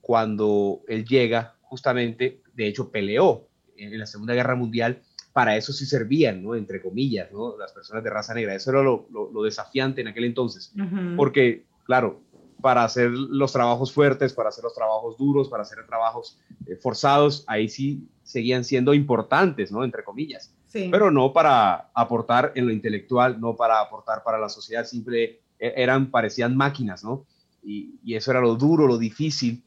[0.00, 5.84] cuando él llega justamente, de hecho peleó en, la Segunda Guerra Mundial, para eso sí
[5.84, 6.54] servían, ¿no?
[6.54, 7.56] Entre comillas, ¿no?
[7.58, 11.16] Las personas de raza negra, eso era lo, lo- lo desafiante en aquel entonces, Ujú.
[11.16, 12.22] porque, claro,
[12.60, 17.44] para hacer los trabajos fuertes, para hacer los trabajos duros, para hacer trabajos eh, forzados,
[17.46, 19.84] ahí sí seguían siendo importantes, ¿no?
[19.84, 20.88] Entre comillas Sí.
[20.90, 25.72] pero no para aportar en lo intelectual, no para aportar para la sociedad, simple e-
[25.76, 27.24] eran, parecían máquinas, ¿no?
[27.62, 29.62] Y, y eso era lo duro, lo difícil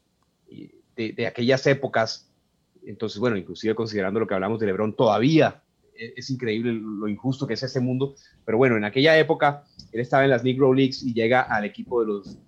[0.96, 2.30] de, de aquellas épocas.
[2.84, 5.62] Entonces, bueno, inclusive considerando lo que hablamos de Lebron, todavía
[5.94, 8.14] e- es, increíble lo injusto que es este mundo,
[8.44, 12.00] pero bueno, en aquella época él estaba en las Negro Leagues y llega al equipo
[12.00, 12.38] de los,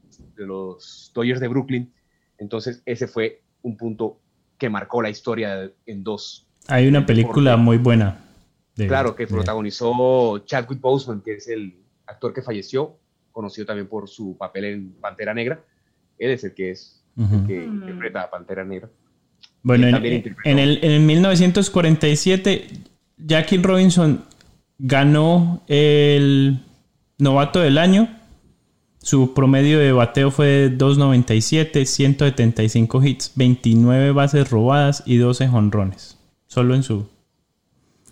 [0.47, 1.93] los Dodgers de Brooklyn,
[2.39, 4.19] entonces ese fue un punto
[4.59, 8.19] que marcó la historia en dos Hay una película muy buena.
[8.77, 11.75] de- Claro, que de- protagonizó Chadwick Boseman, que es el
[12.07, 12.97] actor que falleció,
[13.33, 15.63] conocido también por su papel en Pantera Negra.
[16.19, 18.89] Él es el que es el que interpreta a Pantera Negra.
[19.63, 22.69] Bueno, en, en el, en el 1947,
[23.19, 24.25] Jackie Robinson
[24.79, 26.59] ganó el
[27.19, 28.09] novato del año.
[29.03, 36.19] Su promedio de bateo fue de 2.97, 175 hits, 29 bases robadas y 12 jonrones.
[36.47, 37.09] Solo en su,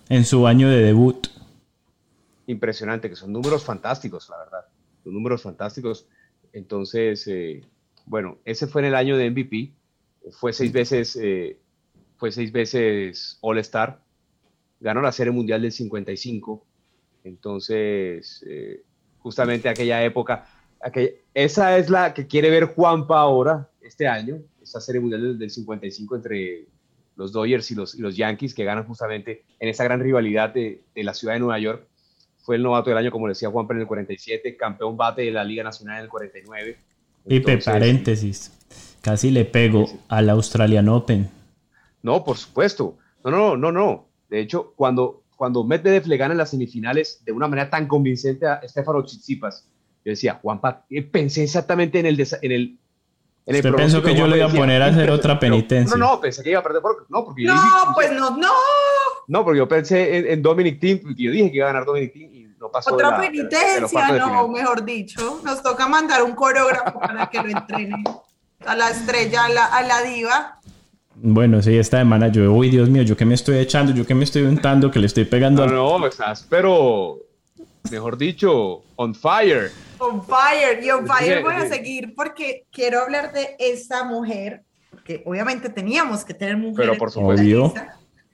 [0.09, 1.29] en su año de debut.
[2.49, 4.65] Impresionante, que son números fantásticos, la verdad.
[5.05, 6.09] Son números fantásticos.
[6.53, 7.65] Entonces, eh,
[8.07, 9.73] bueno, ese fue en el año de MVP.
[10.33, 11.57] Fue seis veces, eh,
[12.53, 14.03] veces All Star.
[14.81, 16.67] Ganó la Serie Mundial del 55.
[17.23, 18.83] Entonces, eh,
[19.21, 20.49] justamente aquella época,
[20.81, 25.39] aquella- esa es la que quiere ver Juanpa ahora, este año, esa Serie Mundial del,
[25.39, 26.67] del 55 entre
[27.17, 30.83] los Dodgers y los, y los Yankees, que ganan justamente en esa gran rivalidad de,
[30.95, 31.87] de la ciudad de Nueva York.
[32.43, 35.45] Fue el novato del año, como decía Juanpa, en el 47, campeón bate de la
[35.45, 36.77] Liga Nacional en el 49.
[37.27, 38.53] Pipe, paréntesis.
[39.03, 41.29] Casi le pego al Australian Open.
[42.03, 42.97] No, por supuesto.
[43.25, 44.09] No, no, no, no.
[44.31, 48.47] De hecho, cuando, cuando Medvedev le gana en las semifinales de una manera tan convincente
[48.47, 49.67] a Stefano Tsitsipas,
[50.05, 52.17] yo decía, Juanpa, eh, pensé exactamente en el...
[52.17, 52.77] desa- En el
[53.47, 55.97] en el Usted pensó que yo le iba a poner a hacer "Pero- otra penitencia".
[55.97, 56.83] No, no, pensé que iba a perder.
[56.83, 58.53] Por, no, porque yo No, dije- pues no, no.
[59.29, 62.13] No, porque yo pensé en, en Dominic porque yo dije que iba a ganar Dominic
[62.13, 62.95] Thiem y no pasó.
[62.95, 65.41] Otra de la- penitencia, de no, mejor dicho.
[65.43, 68.05] Nos toca mandar un coreógrafo para que lo entrene.
[68.67, 70.61] A la estrella, a la, a la diva.
[71.17, 74.15] Bueno, sí, esta semana yo, uy, Dios mío, yo que me estoy echando, yo que
[74.15, 77.19] me estoy untando, que le estoy pegando No, al- no, estás, pero,
[77.91, 79.71] mejor dicho, on fire.
[80.01, 80.83] On fire.
[80.83, 85.69] Y on fire Sí, voy a seguir porque quiero hablar de esta mujer, porque obviamente
[85.69, 86.91] teníamos que tener mujeres.
[86.91, 87.75] Pero por supuesto.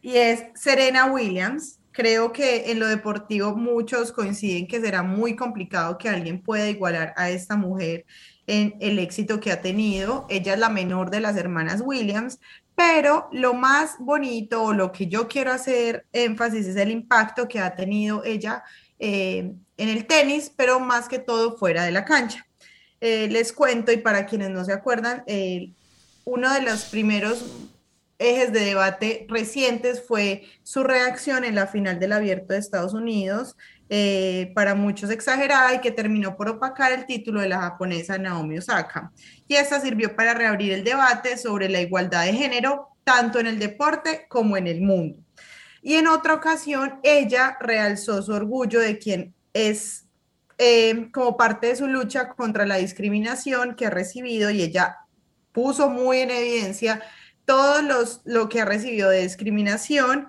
[0.01, 5.99] Y es Serena Williams, creo que en lo deportivo muchos coinciden que será muy complicado
[5.99, 8.05] que alguien pueda igualar a esta mujer
[8.47, 10.27] en el éxito que ha tenido.
[10.29, 12.39] Ella es la menor de las hermanas Williams,
[12.77, 17.59] pero lo más bonito o lo que yo quiero hacer énfasis es el impacto que
[17.59, 18.63] ha tenido ella
[18.99, 22.47] eh, en el tenis, pero más que todo fuera de la cancha.
[23.01, 25.73] Eh, les cuento, y para quienes no se acuerdan, eh,
[26.25, 27.45] uno de los primeros
[28.19, 33.57] ejes de debate recientes fue su reacción en la final del abierto de Estados Unidos,
[33.89, 38.59] eh, para muchos exagerada y que terminó por opacar el título de la japonesa Naomi
[38.59, 39.13] Osaka.
[39.47, 43.59] Y esta sirvió para reabrir el debate sobre la igualdad de género, tanto en el
[43.59, 45.19] deporte como en el mundo.
[45.83, 50.07] Y en otra ocasión, ella realzó su orgullo de quien es
[50.59, 54.97] eh, como parte de su lucha contra la discriminación que ha recibido y ella
[55.53, 57.03] puso muy en evidencia
[57.45, 60.29] todo los, lo que ha recibido de discriminación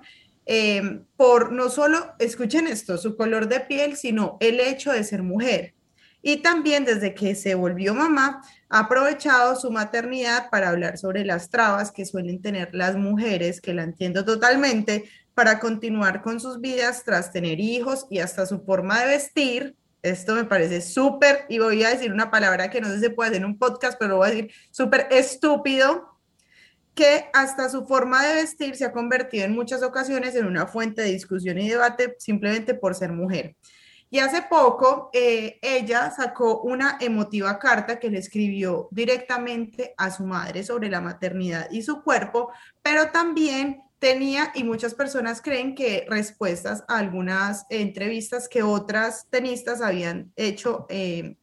[0.50, 5.22] eh, por no solo, escuchen esto, su color de piel, sino el hecho de ser
[5.22, 5.74] mujer.
[6.22, 8.40] Y también desde que se volvió mamá,
[8.70, 13.74] ha aprovechado su maternidad para hablar sobre las trabas que suelen tener las mujeres, que
[13.74, 19.00] la entiendo totalmente, para continuar con sus vidas tras tener hijos y hasta su forma
[19.00, 19.76] de vestir.
[20.02, 23.10] Esto me parece súper, y voy a decir una palabra que no sé si se
[23.10, 26.17] puede hacer en un podcast, pero voy a decir súper estúpido,
[26.98, 31.02] que hasta su forma de vestir se ha convertido en muchas ocasiones en una fuente
[31.02, 33.54] de discusión y debate simplemente por ser mujer.
[34.10, 40.24] Y hace poco eh, ella sacó una emotiva carta que le escribió directamente a su
[40.24, 42.50] madre sobre la maternidad y su cuerpo,
[42.82, 49.82] pero también tenía, y muchas personas creen que respuestas a algunas entrevistas que otras tenistas
[49.82, 51.36] habían hecho eh,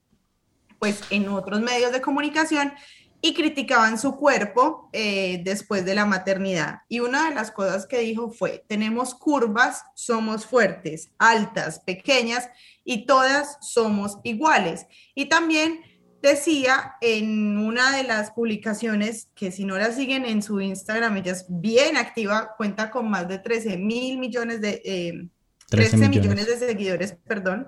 [0.79, 2.73] pues en otros medios de comunicación
[3.21, 6.81] y criticaban su cuerpo eh, después de la maternidad.
[6.87, 12.49] Y una de las cosas que dijo fue, tenemos curvas, somos fuertes, altas, pequeñas
[12.83, 14.85] y todas somos iguales.
[15.15, 15.81] Y también
[16.21, 21.31] decía en una de las publicaciones que si no la siguen en su Instagram, ella
[21.31, 25.29] es bien activa, cuenta con más de 13 mil millones de...
[25.69, 26.45] 13, eh, millones.
[26.45, 27.67] de seguidores, perdón.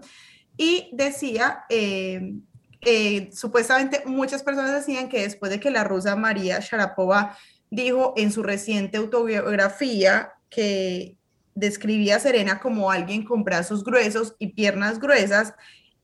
[0.56, 2.34] Y decía eh,
[2.82, 7.38] eh, supuestamente muchas personas decían que después de que la rusa María Sharapova
[7.69, 11.17] dijo en su reciente autobiografía que
[11.55, 15.53] describía a Serena como alguien con brazos gruesos y piernas gruesas,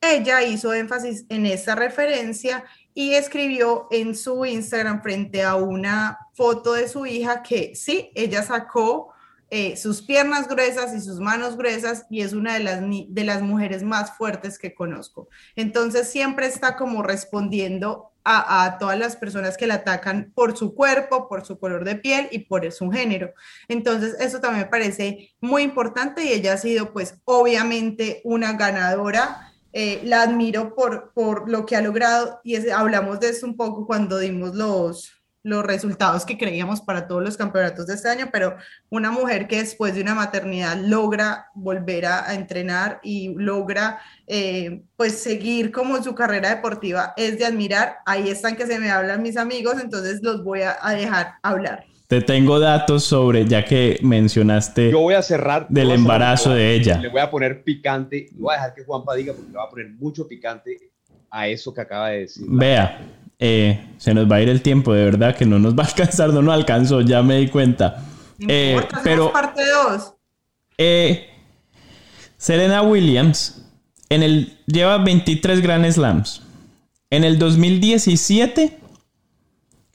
[0.02, 6.74] ella hizo énfasis en esa referencia y escribió en su Instagram frente a una foto
[6.74, 9.13] de su hija que sí, ella sacó
[9.56, 13.44] eh, sus piernas gruesas y sus manos gruesas y es una de las, de las
[13.44, 15.30] mujeres más fuertes que conozco.
[15.56, 21.30] Entonces siempre está como respondiendo a, todas las personas que la atacan por su cuerpo,
[21.30, 23.32] por su color de piel y por su género.
[23.68, 29.54] Entonces eso también me parece muy importante y ella ha sido pues obviamente una ganadora.
[29.72, 33.86] Eh, la admiro por, por lo que ha logrado y hablamos de eso un poco
[33.86, 38.56] cuando dimos los, los resultados que creíamos para todos los campeonatos de este año, pero
[38.90, 45.20] una mujer que después de una maternidad logra volver a, entrenar y logra eh, pues
[45.20, 47.98] seguir como su carrera deportiva es de admirar.
[48.06, 51.86] Ahí están que se me hablan mis amigos, entonces los voy a, dejar hablar.
[52.08, 56.98] Te tengo datos sobre, ya que mencionaste Yo voy a cerrar del embarazo de ella.
[57.00, 59.70] Le voy a poner picante, voy a dejar que Juanpa diga porque le voy a
[59.70, 60.92] poner mucho picante
[61.30, 62.46] a eso que acaba de decir.
[62.48, 63.00] Vea,
[63.46, 65.88] eh, se nos va a ir el tiempo, de verdad que no nos va a
[65.90, 68.06] alcanzar, no nos alcanzó, ya me di cuenta.
[68.40, 70.14] Eh, pero parte 2.
[70.78, 71.28] Eh,
[72.38, 73.66] Serena Williams
[74.08, 76.42] en el, lleva 23 Grand Slams.
[77.10, 78.80] En el 2017,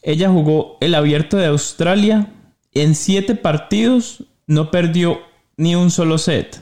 [0.02, 2.30] ella jugó el abierto de Australia.
[2.74, 5.20] En 7 partidos no perdió
[5.56, 6.60] ni un solo set.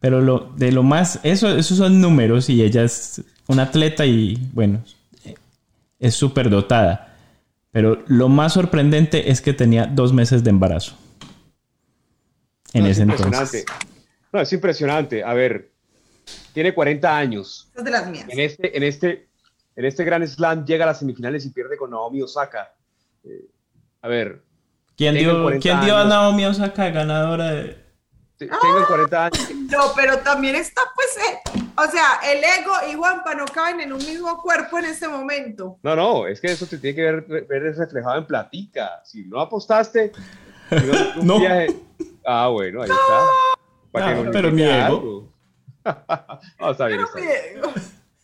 [0.00, 4.38] Pero lo, de lo más, eso, esos son números y ella es una atleta y
[4.54, 4.82] bueno,
[6.00, 7.14] es súper dotada.
[7.70, 10.96] Pero lo más sorprendente es que tenía dos meses de embarazo.
[12.72, 13.64] En ese entonces.
[14.32, 15.22] No, es impresionante.
[15.22, 15.70] A ver,
[16.52, 17.70] tiene 40 años.
[17.76, 18.26] Es de las mías.
[18.28, 19.28] En este, en este,
[19.76, 22.74] en este Gran Slam llega a las semifinales y pierde con Naomi Osaka.
[23.24, 23.46] Eh,
[24.02, 24.42] a ver.
[24.96, 27.78] ¿Quién dio, ¿quién dio a Naomi Osaka ganadora de,
[28.46, 29.50] tengo 40 años.
[29.70, 33.92] No, pero también está, pues, eh, o sea, el ego y Juanpa no caben en
[33.92, 35.78] un mismo cuerpo en este momento.
[35.82, 39.02] No, no, es que eso te tiene que ver, ver reflejado en platica.
[39.04, 40.12] Si no apostaste,
[41.22, 41.38] no,
[42.26, 43.26] Ah, bueno, ahí está.
[43.90, 45.28] Para que pero mi ego.
[46.60, 47.60] no, está bien, está bien.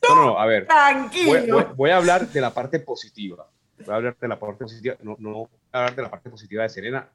[0.08, 0.66] No, no, a ver.
[0.66, 1.74] Tranquilo.
[1.74, 3.48] Voy, a hablar de la parte positiva.
[3.78, 4.96] Voy a hablar de la parte positiva.
[5.02, 7.08] No, no voy a hablar de la parte positiva de Serena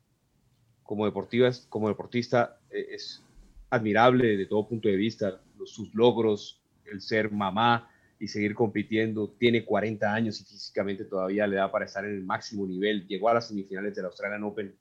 [0.91, 3.23] como, deportiva, como deportista eh, es
[3.69, 7.89] admirable de todo punto de vista, sus logros, el ser mamá
[8.19, 9.33] y seguir compitiendo.
[9.39, 13.07] Tiene 40 años y físicamente todavía le da para estar en el máximo nivel.
[13.07, 14.75] Llegó a las semifinales del Australian Open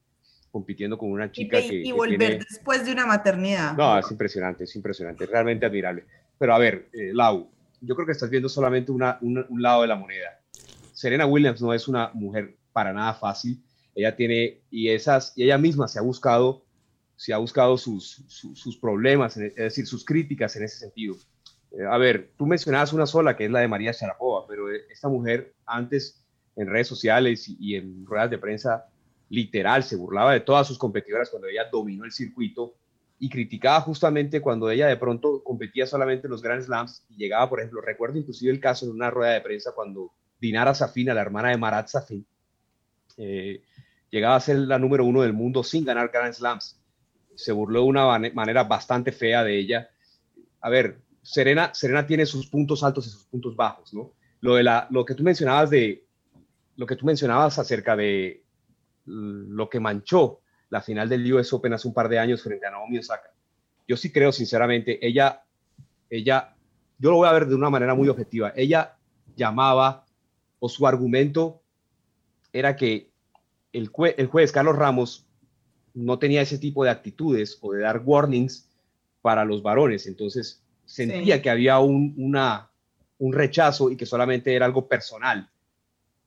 [0.51, 1.77] compitiendo con una chica y, que...
[1.77, 3.77] Y volver después de una maternidad.
[3.77, 6.07] No, es impresionante, es impresionante, realmente admirable.
[6.37, 7.49] Pero a ver, eh, Lau,
[7.81, 10.41] yo creo que estás viendo solamente una, un lado de la moneda.
[10.93, 13.63] Serena Williams no es una mujer para nada fácil.
[13.95, 16.65] Ella tiene, y, esas, y ella misma se ha buscado,
[17.17, 21.17] se ha buscado sus, sus, problemas, es decir, sus críticas en ese sentido.
[21.73, 25.09] Eh, a ver, tú mencionabas una sola, que es la de María Sharapova, pero esta
[25.09, 26.23] mujer antes
[26.57, 28.87] en redes sociales y en ruedas de prensa
[29.31, 32.75] literal, se burlaba de todas sus competidoras cuando ella dominó el circuito
[33.19, 37.49] y criticaba justamente cuando ella de pronto competía solamente en los Grand Slams y llegaba,
[37.49, 41.21] por ejemplo, recuerdo inclusive el caso en una rueda de prensa cuando Dinara Safina, la
[41.21, 42.27] hermana de Marat Safin,
[43.23, 43.63] eh,
[44.11, 46.81] llegaba a ser la número uno del mundo sin ganar Grand Slams.
[47.35, 49.91] Se burló de una manera bastante fea de ella.
[50.61, 54.13] A ver, Serena, Serena tiene sus puntos altos y sus puntos bajos, ¿no?
[54.41, 56.07] Lo, de la, lo que tú mencionabas de
[56.77, 58.43] lo que tú mencionabas acerca de
[59.05, 60.41] lo que manchó
[60.71, 63.31] la final del US Open hace un par de años frente a Naomi Osaka.
[63.87, 65.45] Yo sí creo, sinceramente, ella,
[66.09, 66.55] ella,
[66.99, 68.53] yo lo voy a ver de una manera muy objetiva.
[68.57, 68.97] Ella
[69.37, 70.07] llamaba,
[70.59, 71.61] o su argumento
[72.53, 73.10] era que
[73.73, 75.27] el, el juez Carlos Ramos
[75.95, 78.69] no tenía ese tipo de actitudes o de dar warnings
[79.23, 80.07] para los varones.
[80.07, 82.71] Entonces sentía que había un, una,
[83.19, 85.51] un rechazo y que solamente era algo personal.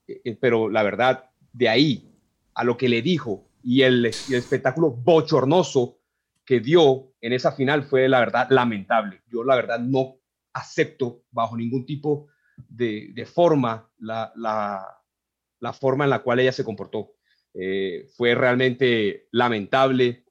[0.06, 2.10] Eh, eh, pero la verdad, de ahí
[2.54, 5.98] a lo que le dijo y el, espectáculo bochornoso
[6.44, 9.22] que dio en esa final fue la verdad lamentable.
[9.30, 10.16] Yo la verdad no
[10.52, 12.28] acepto bajo ningún tipo
[12.68, 17.13] de, forma la, la, forma en la cual ella se comportó.
[17.54, 20.24] Eh, fue realmente lamentable.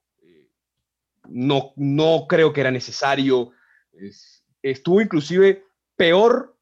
[1.30, 3.52] No, no creo que era necesario.
[4.62, 5.66] estuvo inclusive
[5.96, 6.58] peor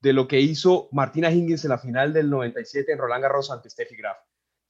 [0.00, 3.70] de lo que hizo Martina Hingis en la final del 97 en Roland Garros ante
[3.70, 4.18] Steffi Graf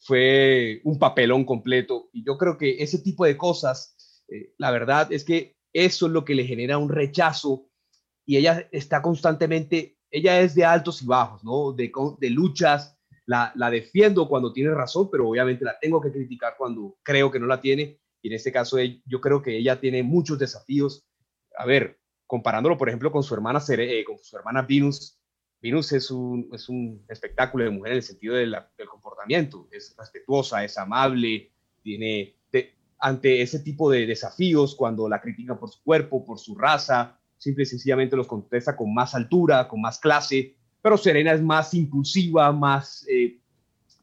[0.03, 2.11] fue un papelón completo.
[2.12, 6.12] Y yo creo que ese tipo de cosas, eh, la verdad es que eso es
[6.12, 7.68] lo que le genera un rechazo
[8.26, 11.72] y ella está constantemente, ella es de altos y bajos, ¿no?
[11.72, 16.96] De, de luchas, la, defiendo cuando tiene razón, pero obviamente la tengo que criticar cuando
[17.02, 17.98] creo que no la tiene.
[18.20, 21.06] Y en este caso yo creo que ella tiene muchos desafíos.
[21.56, 25.18] A ver, comparándolo, por ejemplo, con su hermana, eh, con su hermana Venus,
[25.60, 28.56] Venus es un, es un espectáculo de mujer en el sentido del
[28.90, 29.68] comportamiento.
[29.70, 31.52] Es respetuosa, es amable,
[31.82, 32.36] tiene
[33.02, 37.64] ante ese tipo de desafíos, cuando la critican por su cuerpo, por su raza, simple
[37.64, 40.56] y sencillamente los contesta con más altura, con más clase.
[40.83, 43.07] Pero Serena es más impulsiva, más.
[43.09, 43.39] Eh,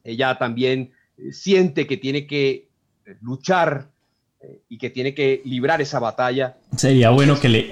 [0.02, 2.68] ella también eh, siente que tiene que
[3.06, 3.90] eh, luchar
[4.70, 6.56] y que tiene que librar esa batalla.
[6.74, 7.70] Sería bueno que le...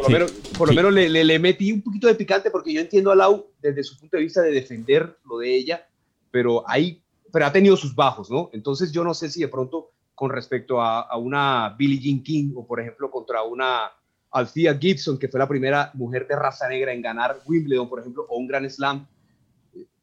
[0.59, 3.47] Por lo menos, le, le, metí un poquito de picante porque yo entiendo a Lau
[3.63, 5.89] desde su punto de vista de defender lo de ella,
[6.31, 7.03] pero ahí,
[7.33, 8.51] pero ha tenido sus bajos, ¿no?
[8.53, 12.53] Entonces yo no sé si de pronto con respecto a, a una Billie Jean King
[12.55, 13.91] o por ejemplo contra una
[14.31, 18.27] Althea Gibson, que fue la primera mujer de raza negra en ganar Wimbledon, por ejemplo,
[18.29, 19.07] o un Grand Slam,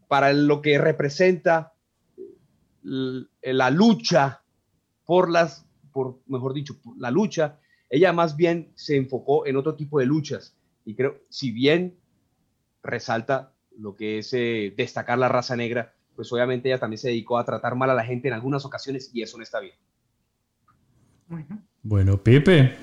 [0.07, 1.73] para lo que representa
[2.81, 4.41] la lucha
[5.05, 5.65] por las
[5.95, 7.57] por, mejor dicho, por la lucha,
[7.89, 10.53] ella más bien se enfocó en otro tipo de luchas.
[10.83, 11.97] Y creo, si bien
[12.83, 17.37] resalta lo que es eh, destacar la raza negra, pues obviamente ella también se dedicó
[17.37, 19.75] a tratar mal a la gente en algunas ocasiones y eso no está bien.
[21.29, 22.75] Bueno, bueno Pipe.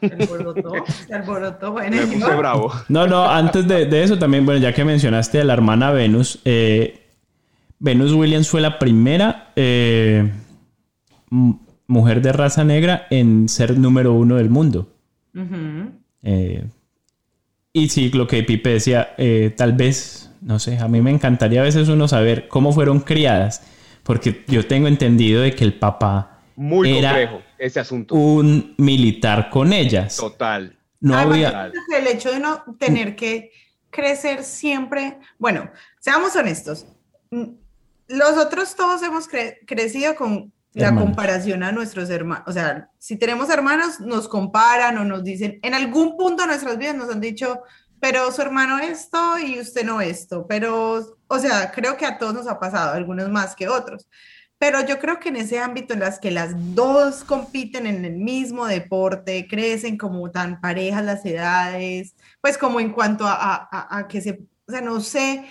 [0.00, 0.72] Se alborotó,
[1.06, 1.96] se alborotó, bueno.
[1.96, 2.72] Me puse bravo.
[2.88, 7.08] No, no, antes de, eso también, bueno, ya que mencionaste a la hermana Venus, eh,
[7.78, 10.30] Venus Williams fue la primera eh,
[11.86, 14.88] mujer de raza negra en ser número uno del mundo.
[16.22, 16.64] Eh,
[17.72, 21.60] y sí, lo que Pipe decía, eh, tal vez, no sé, a mí me encantaría
[21.60, 23.62] a veces uno saber cómo fueron criadas,
[24.02, 28.16] porque yo tengo entendido de que el papá Muy era complejo ese asunto.
[28.16, 30.16] un militar con ellas.
[30.16, 30.76] Total.
[30.98, 31.70] No había...
[31.96, 33.52] El hecho de no tener que
[33.90, 36.84] crecer siempre, bueno, seamos honestos,
[37.30, 39.28] los otros todos hemos
[39.66, 42.44] crecido con la comparación a nuestros hermanos.
[42.48, 46.76] O sea, si tenemos hermanos, nos comparan o nos dicen, en algún punto de nuestras
[46.76, 47.62] vidas nos han dicho,
[48.00, 50.44] pero su hermano esto y usted no esto.
[50.48, 54.08] Pero, o sea, creo que a todos nos ha pasado, algunos más que otros.
[54.58, 58.16] Pero yo creo que en ese ámbito en las que las dos compiten en el
[58.16, 64.08] mismo deporte, crecen como tan parejas las edades, pues como en cuanto a, a, a
[64.08, 65.44] que se, o sea, no sé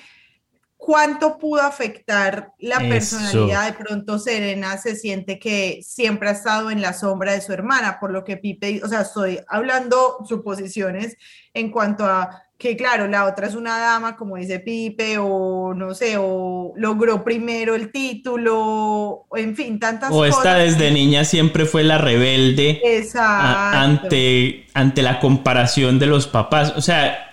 [0.77, 3.65] cuánto pudo afectar la personalidad.
[3.65, 7.99] De pronto Serena se siente que siempre ha estado en la sombra de su hermana,
[7.99, 11.17] por lo que Pipe, o sea, estoy hablando suposiciones
[11.53, 15.93] en cuanto a que claro, la otra es una dama, como dice Pipe, o no
[15.93, 20.35] sé, o logró primero el título, en fin, tantas cosas.
[20.35, 22.81] O esta desde niña siempre fue la rebelde
[23.15, 26.73] ante, ante la comparación de los papás.
[26.75, 27.27] O sea,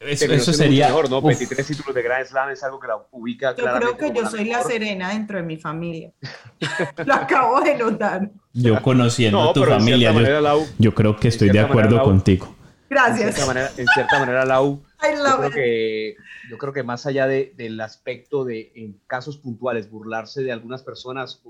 [0.00, 0.88] eso, sería.
[0.88, 1.22] Mejor, ¿no?
[1.22, 3.54] 23 títulos de Grand Slam es algo que la ubica.
[3.56, 6.10] Yo creo que yo soy la serena dentro de mi familia.
[7.04, 8.30] Lo acabo de notar.
[8.52, 10.12] Yo conociendo tu familia,
[10.78, 12.54] yo, creo que estoy de acuerdo contigo.
[12.88, 13.28] Gracias.
[13.28, 16.16] En cierta manera, en cierta manera Lau, yo creo, que,
[16.50, 20.82] yo creo que más allá de, del aspecto de en casos puntuales burlarse de algunas
[20.82, 21.42] personas,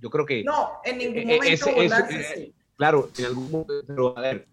[0.00, 0.44] yo creo que.
[0.44, 4.48] No, en ningún e, e, momento burlarse, eh, Claro, en algún momento, pero a ver,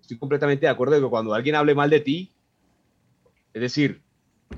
[0.00, 2.32] estoy completamente de acuerdo de que cuando alguien hable mal de ti,
[3.52, 4.02] es decir,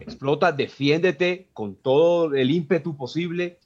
[0.01, 3.59] explota, defiéndete con todo el ímpetu posible.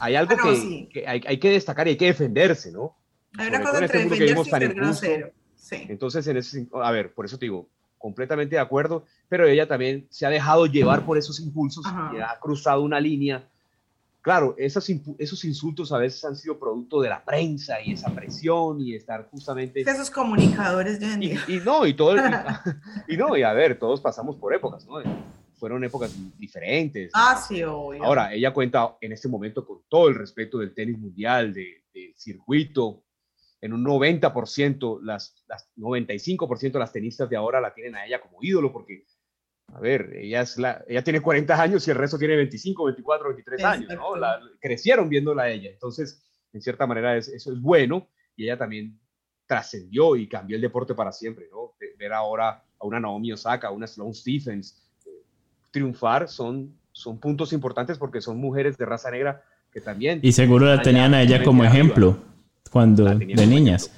[0.00, 0.54] Hay algo ah,
[0.90, 2.96] que, hay, que destacar y hay que defenderse, ¿no?
[3.36, 5.32] Hay una cosa entre este defenderse y ser grosero.
[5.66, 5.86] Sí.
[5.88, 7.66] Entonces, en ese, a ver, por eso te digo,
[7.98, 12.38] completamente de acuerdo, pero ella también se ha dejado llevar por esos impulsos y ha
[12.40, 13.42] cruzado una línea
[14.26, 18.80] claro, esos, esos insultos a veces han sido producto de la prensa y esa presión
[18.80, 19.82] y estar justamente...
[19.82, 22.16] Esos comunicadores de hoy Y, no, y todo...
[23.08, 24.94] y, no, y a ver, todos pasamos por épocas, ¿no?
[25.60, 27.12] Fueron épocas diferentes.
[27.14, 28.02] Ah, sí, obvio.
[28.02, 31.84] Ahora, ella cuenta en este momento con todo el respeto del tenis mundial, de,
[32.16, 33.04] circuito,
[33.60, 38.20] en un 90%, las, las 95% de las tenistas de ahora la tienen a ella
[38.20, 39.04] como ídolo porque
[39.74, 43.28] a ver, ella, es la, ella tiene 40 años y el resto tiene 25, 24,
[43.28, 44.12] 23 años, ¿no?
[44.60, 45.70] crecieron viéndola a ella.
[45.70, 48.98] Entonces, en cierta manera, eso es bueno y ella también
[49.46, 51.74] trascendió y cambió el deporte para siempre, ¿no?
[51.98, 55.10] Ver ahora a una Naomi Osaka, a una Sloane Stephens eh,
[55.72, 59.42] triunfar son, son puntos importantes porque son mujeres de raza negra
[59.72, 60.20] que también...
[60.22, 62.18] Y seguro la tenían a ella como ejemplo
[62.70, 63.90] cuando de niñas.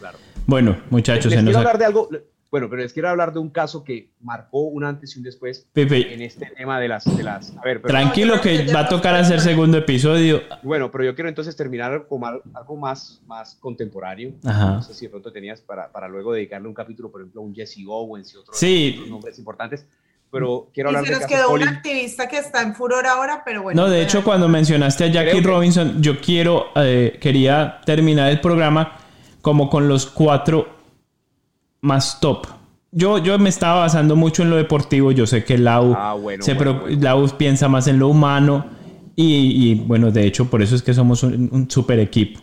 [0.47, 2.09] Bueno, muchachos, les, quiero hablar de algo,
[2.51, 5.67] bueno, pero les quiero hablar de un caso que marcó un antes y un después
[5.75, 7.05] en este tema de las...
[7.05, 10.41] De las a ver, Tranquilo que va a tocar hacer segundo episodio.
[10.63, 14.33] Bueno, pero yo quiero entonces terminar con algo más, más contemporáneo.
[14.43, 17.45] No sé si de pronto tenías para, para luego dedicarle un capítulo, por ejemplo, a
[17.45, 19.05] un Jesse Owens y otros, sí.
[19.09, 19.85] nombres importantes
[20.31, 23.63] pero quiero hablar y se nos quedó un activista que está en furor ahora, pero
[23.63, 23.83] bueno.
[23.83, 28.97] No, de hecho, cuando mencionaste a Jackie Robinson, yo quiero, eh, quería terminar el programa
[29.41, 30.69] como con los cuatro
[31.81, 32.47] más top.
[32.91, 35.13] Yo, yo me estaba basando mucho en lo deportivo.
[35.13, 36.57] Yo sé que Lau, ah, se
[37.37, 38.67] piensa más en lo humano.
[39.21, 42.41] Y, bueno, de hecho, por eso es que somos un, super equipo.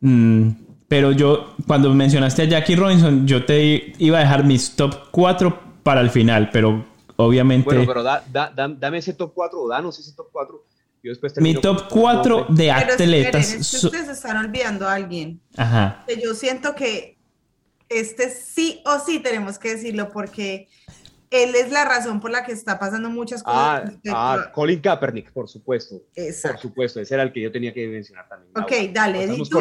[0.00, 0.50] Mm,
[0.86, 5.58] pero yo, cuando mencionaste a Jackie Robinson, yo te iba a dejar mis top 4
[5.82, 6.84] para el final, pero
[7.16, 7.64] obviamente.
[7.64, 10.64] Bueno, pero dame ese top 4 o danos ese top 4.
[11.36, 13.10] Mi top 4 de atletas.
[13.10, 15.40] Esperen, es que ustedes están olvidando a alguien.
[15.56, 16.04] Ajá.
[16.22, 17.18] yo siento que
[17.90, 20.68] este sí o sí tenemos que decirlo porque
[21.30, 23.92] él es la razón por la que está pasando muchas cosas.
[24.08, 25.96] Ah, ah Colin Kaepernick, por supuesto.
[26.14, 28.52] Por supuesto, ese era el que yo tenía que mencionar también.
[28.56, 29.60] Ok, dale, y yo,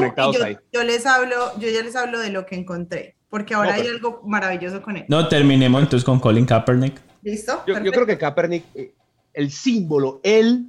[0.72, 4.22] yo, les hablo, yo ya les hablo de lo que encontré, porque ahora hay algo
[4.26, 5.06] maravilloso con él.
[5.08, 7.02] No, terminemos entonces con Colin Kaepernick.
[7.24, 7.64] ¿Listo?
[7.66, 8.94] Yo, creo que Kaepernick, eh,
[9.34, 10.68] el símbolo, él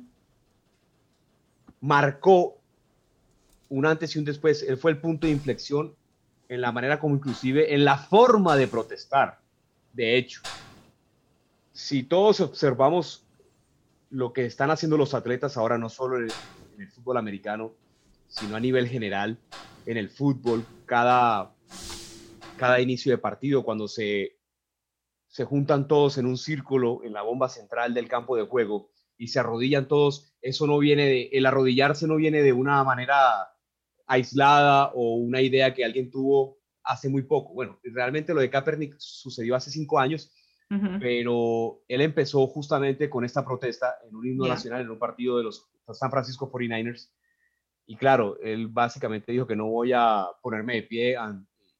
[1.80, 2.58] marcó
[3.68, 5.94] un antes y un después, él fue el punto de inflexión
[6.48, 9.40] en la manera como inclusive en la forma de protestar.
[9.92, 10.40] De hecho,
[11.72, 13.24] si todos observamos
[14.10, 16.30] lo que están haciendo los atletas ahora, no solo en
[16.78, 17.72] el, fútbol americano,
[18.28, 19.38] sino a nivel general,
[19.86, 21.52] en el fútbol, cada,
[22.56, 24.33] cada inicio de partido, cuando se,
[25.34, 29.26] se juntan todos en un círculo en la bomba central del campo de juego y
[29.26, 33.48] se arrodillan todos, eso no viene de, el arrodillarse no viene de una manera
[34.06, 37.52] aislada o una idea que alguien tuvo hace muy poco.
[37.52, 40.32] Bueno, realmente lo de Kaepernick sucedió hace cinco años,
[41.00, 45.44] pero él empezó justamente con esta protesta en un himno nacional en un partido de
[45.44, 47.10] los San Francisco 49ers.
[47.86, 51.16] Y claro, él básicamente dijo que no voy a ponerme de pie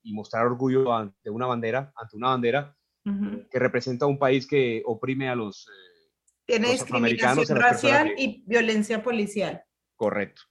[0.03, 5.29] y mostrar orgullo ante una bandera, ante una bandera que representa un país que oprime
[5.29, 5.69] a los...
[5.69, 6.11] Eh,
[6.47, 9.63] Tiene discriminación racial y violencia policial.
[9.97, 10.43] Correcto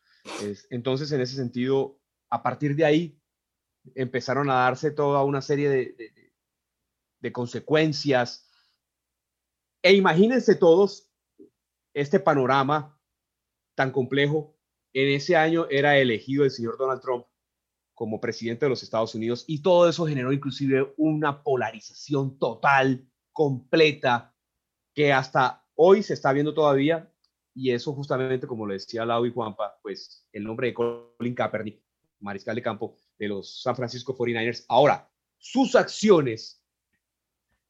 [0.69, 1.99] entonces, en ese sentido,
[2.29, 3.19] a partir de ahí,
[3.95, 8.49] empezaron a darse toda una serie de, consecuencias.
[9.81, 11.09] E imagínense todos
[11.93, 12.99] este panorama
[13.75, 14.57] tan complejo.
[14.93, 17.25] En ese año era elegido el señor Donald Trump
[18.03, 24.35] como presidente de los Estados Unidos y todo eso generó inclusive una polarización total, completa,
[24.93, 27.09] que hasta hoy se está viendo todavía
[27.55, 31.81] y eso justamente, como lo decía Lau y Juanpa, pues el nombre de Colin Kaepernick,
[32.19, 34.65] mariscal de campo de los San Francisco 49ers.
[34.67, 36.61] Ahora, sus acciones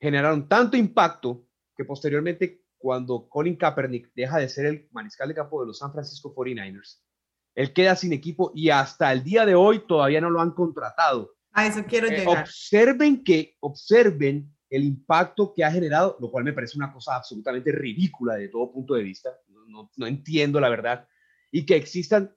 [0.01, 1.45] generaron tanto impacto
[1.77, 5.91] que posteriormente, cuando Colin Kaepernick deja de ser el mariscal de campo de los San
[5.91, 7.03] Francisco 49ers,
[7.55, 11.31] él queda sin equipo y hasta el día de hoy todavía no lo han contratado.
[11.51, 12.43] A eso quiero Eh, llegar.
[12.43, 17.71] observen que, observen el impacto que ha generado, lo cual me parece una cosa absolutamente
[17.71, 19.29] ridícula de todo punto de vista.
[19.49, 21.07] No, no- no entiendo la verdad.
[21.51, 22.35] Y que existan,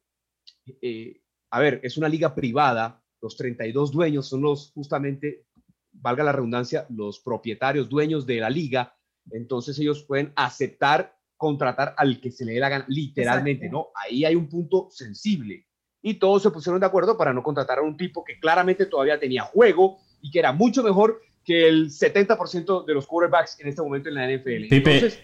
[0.82, 5.46] eh, a ver, es una liga privada, los 32 dueños son los justamente,
[5.92, 8.94] valga la redundancia, los propietarios, dueños de la liga.
[9.30, 13.91] Entonces ellos pueden aceptar contratar al que se le dé la gana, literalmente, Exacto.
[13.95, 14.01] ¿no?
[14.03, 15.66] Ahí hay un punto sensible.
[16.03, 19.18] Y todos se pusieron de acuerdo para no contratar a un tipo que claramente todavía
[19.18, 23.82] tenía juego y que era mucho mejor que el 70% de los quarterbacks en este
[23.82, 24.68] momento en la NFL.
[24.68, 25.18] Pipe, Entonces,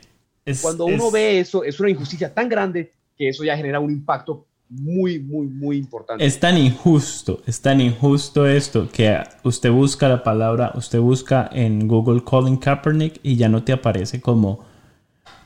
[0.44, 3.78] Es- cuando uno es- ve eso, es una injusticia tan grande que eso ya genera
[3.80, 6.24] un impacto muy, muy, muy importante.
[6.24, 11.86] Es tan injusto, es tan injusto esto que usted busca la palabra, usted busca en
[11.86, 14.64] Google Colin Kaepernick y ya no te aparece como,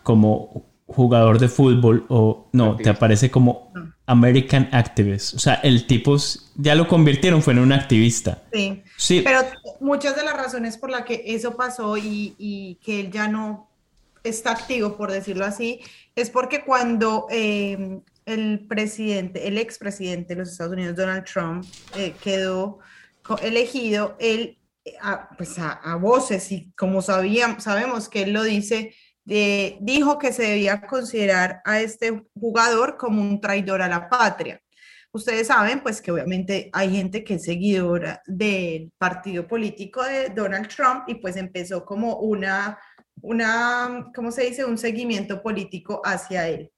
[0.07, 3.73] como jugador de fútbol o no, te aparece como
[4.07, 5.35] American Activist.
[5.35, 6.17] O sea, el tipo
[6.55, 8.45] ya lo convirtieron, fue en un activista.
[8.53, 8.85] Sí.
[8.97, 9.41] Sí, Pero
[9.81, 13.69] muchas de las razones por las que eso pasó y, y que él ya no
[14.23, 15.81] está activo, por decirlo así,
[16.15, 21.65] es porque cuando eh, el presidente, el expresidente de los Estados Unidos, Donald Trump,
[21.97, 22.79] eh, quedó
[23.43, 28.45] elegido, él, eh, a, pues a, a voces, y como sabíamos, sabemos que él lo
[28.45, 28.95] dice,
[29.29, 34.61] eh, dijo que se debía considerar a este jugador como un traidor a la patria.
[35.13, 40.69] Ustedes saben, pues, que obviamente hay gente que es seguidora del partido político de Donald
[40.69, 42.79] Trump y pues empezó como una,
[43.23, 44.65] una, ¿cómo se dice?
[44.65, 46.71] Un seguimiento político hacia él.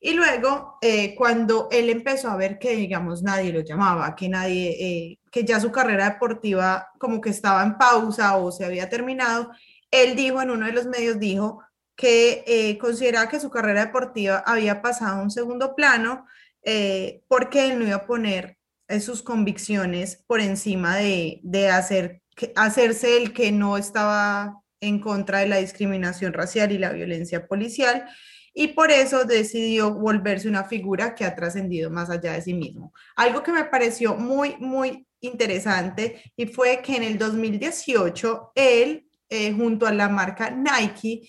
[0.00, 4.76] Y luego, eh, cuando él empezó a ver que, digamos, nadie lo llamaba, que nadie,
[4.78, 9.50] eh, que ya su carrera deportiva como que estaba en pausa o se había terminado,
[9.90, 11.62] él dijo en uno de los medios, dijo
[11.98, 16.26] que eh, consideraba que su carrera deportiva había pasado a un segundo plano
[16.62, 22.22] eh, porque él no iba a poner eh, sus convicciones por encima de, de hacer,
[22.54, 28.08] hacerse el que no estaba en contra de la discriminación racial y la violencia policial,
[28.54, 32.92] y por eso decidió volverse una figura que ha trascendido más allá de sí mismo.
[33.16, 39.52] Algo que me pareció muy, muy interesante y fue que en el 2018 él, eh,
[39.52, 41.28] junto a la marca Nike,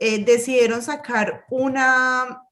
[0.00, 2.42] eh, decidieron sacar una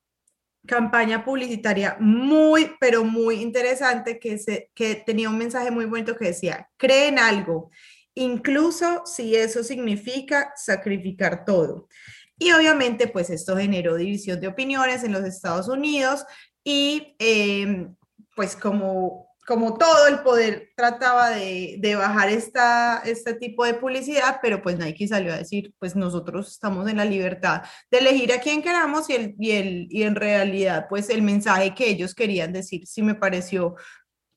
[0.67, 6.27] campaña publicitaria muy, pero muy interesante que, se, que tenía un mensaje muy bonito que
[6.27, 7.71] decía, cree en algo,
[8.15, 11.89] incluso si eso significa sacrificar todo.
[12.39, 16.25] Y obviamente, pues esto generó división de opiniones en los Estados Unidos
[16.63, 17.89] y eh,
[18.37, 24.41] pues como, como todo el poder trataba de, de bajar esta, este tipo de publicidad,
[24.43, 28.41] pero pues Nike salió a decir, pues nosotros estamos en la libertad de elegir a
[28.41, 32.53] quien queramos y, el, y, el, y en realidad pues el mensaje que ellos querían
[32.53, 33.75] decir sí me pareció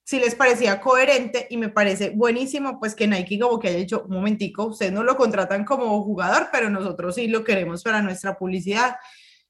[0.05, 4.05] si les parecía coherente y me parece buenísimo pues que Nike como que haya dicho
[4.07, 8.37] un momentico, ustedes no lo contratan como jugador, pero nosotros sí lo queremos para nuestra
[8.37, 8.95] publicidad.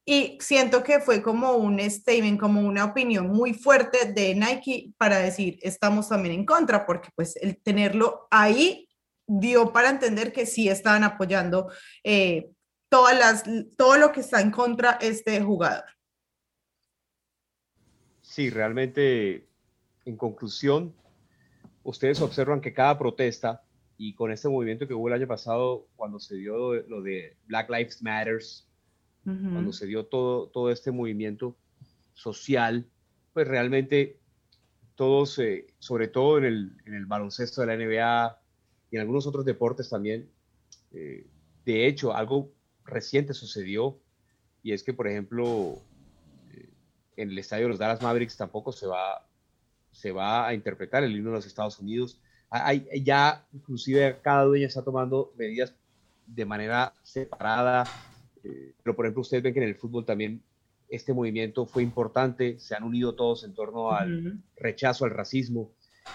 [0.06, 5.20] Y siento que fue como un statement, como una opinión muy fuerte de Nike para
[5.20, 8.90] decir, estamos también en contra, porque pues el tenerlo ahí
[9.28, 11.72] dio para entender que sí estaban apoyando
[12.04, 12.52] eh,
[12.90, 13.44] todas las,
[13.78, 15.86] todo lo que está en contra este jugador.
[18.22, 19.48] Sí, realmente,
[20.06, 20.96] en conclusión,
[21.84, 23.62] ustedes observan que cada protesta
[23.98, 27.70] y con este movimiento que hubo el año pasado, cuando se dio lo de Black
[27.70, 28.68] Lives Matters,
[29.26, 29.52] uh -huh.
[29.54, 31.56] cuando se dio todo, todo este movimiento
[32.14, 32.86] social,
[33.34, 34.20] pues realmente
[34.96, 38.40] todos, eh, sobre todo en el, en el, baloncesto de la NBA
[38.92, 40.30] y en algunos otros deportes también,
[40.92, 41.26] eh,
[41.66, 42.52] de hecho, algo
[42.86, 43.98] reciente sucedió
[44.64, 45.78] y es que, por ejemplo,
[46.52, 46.70] eh,
[47.18, 49.26] en el estadio de los Dallas Mavericks tampoco se va,
[49.92, 52.20] se va a interpretar el himno de los Estados Unidos.
[52.50, 55.74] Hay, ya, inclusive, cada dueño está tomando medidas
[56.28, 57.86] de manera separada,
[58.44, 60.42] eh, pero por ejemplo, ustedes ven que en el fútbol también
[60.90, 64.42] este movimiento fue importante, se han unido todos en torno al uh -huh.
[64.58, 65.72] rechazo al racismo.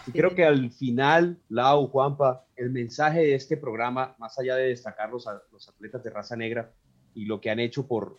[0.07, 0.19] Y sí.
[0.19, 5.11] creo que al final, Lau, Juanpa, el mensaje de este programa, más allá de destacar
[5.11, 6.73] los, los atletas de raza negra
[7.15, 8.19] y lo que han hecho por,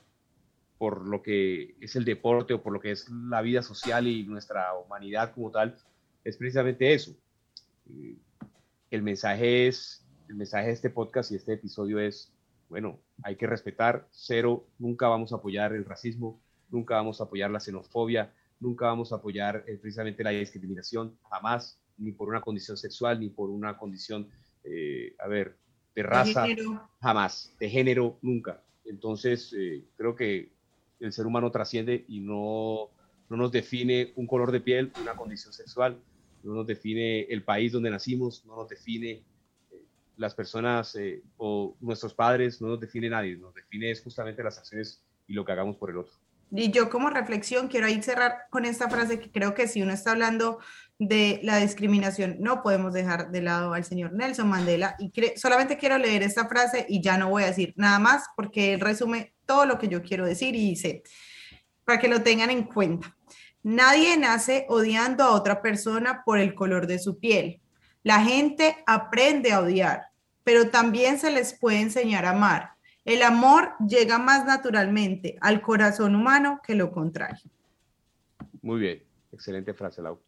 [0.77, 4.23] por lo que es el deporte o por lo que es la vida social y
[4.23, 5.77] nuestra humanidad como tal,
[6.23, 7.15] es precisamente eso.
[8.89, 12.33] El mensaje es, el mensaje de este podcast y este episodio es,
[12.69, 16.39] bueno, hay que respetar, cero, nunca vamos a apoyar el racismo,
[16.69, 21.79] nunca vamos a apoyar la xenofobia, nunca vamos a apoyar eh, precisamente la discriminación, jamás,
[21.97, 24.27] ni por una condición sexual, ni por una condición,
[24.63, 25.57] eh, a ver,
[25.95, 26.45] de raza,
[27.01, 28.61] jamás, de género, nunca.
[28.85, 30.51] Entonces, eh, creo que
[30.99, 32.89] el ser humano trasciende y no,
[33.29, 35.99] no nos define un color de piel, una condición sexual,
[36.43, 39.23] no nos define el país donde nacimos, no nos define
[40.17, 40.97] las personas
[41.37, 45.51] o nuestros padres, no nos define nadie, nos define justamente las acciones y lo que
[45.51, 46.13] hagamos por el otro.
[46.51, 49.91] Y yo como reflexión quiero ahí cerrar con esta frase que creo que si uno
[49.91, 50.59] está hablando
[50.97, 54.95] de la discriminación, no podemos dejar de lado al señor Nelson Mandela.
[54.97, 58.73] Y solamente quiero leer esta frase y ya no voy a decir nada más porque
[58.73, 61.03] él resume todo lo que yo quiero decir y dice,
[61.83, 63.15] para que lo tengan en cuenta,
[63.61, 67.61] nadie nace odiando a otra persona por el color de su piel.
[68.03, 70.06] La gente aprende a odiar,
[70.47, 76.13] pero también se les puede enseñar a amar el amor llega más naturalmente al corazón
[76.13, 77.49] humano que lo contrario.
[78.61, 80.19] Muy bien, excelente frase, Lau.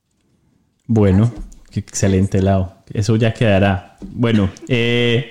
[0.86, 1.30] Bueno,
[1.74, 2.72] excelente, Lau.
[2.94, 3.98] Eso ya quedará.
[4.00, 5.30] Bueno, eh,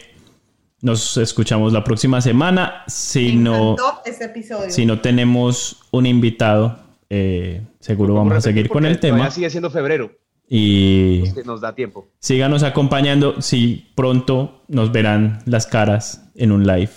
[0.82, 2.84] nos escuchamos la próxima semana.
[2.86, 4.30] Si no, este
[4.68, 6.78] si no tenemos un invitado,
[7.08, 9.30] eh, seguro vamos a seguir con el tema.
[9.30, 10.12] sigue siendo febrero.
[10.48, 12.08] Y nos da tiempo.
[12.20, 13.42] Síganos acompañando.
[13.42, 16.90] Si pronto nos verán las caras en un live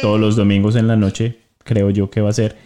[0.00, 2.56] todos los domingos en la noche, creo yo que va a ser.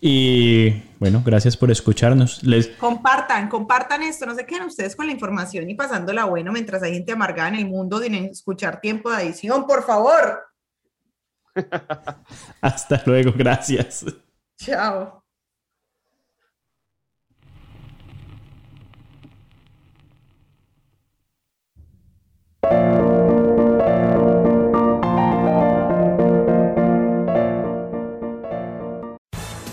[0.00, 2.42] Y bueno, gracias por escucharnos.
[2.42, 2.68] Les...
[2.68, 6.94] Compartan, compartan esto, no se queden ustedes con la información y pasándola bueno mientras hay
[6.94, 10.40] gente amargada en el mundo sin escuchar tiempo de edición, por favor.
[12.62, 14.06] Hasta luego, gracias.
[14.56, 15.20] Chao.
[22.70, 22.99] Thank you.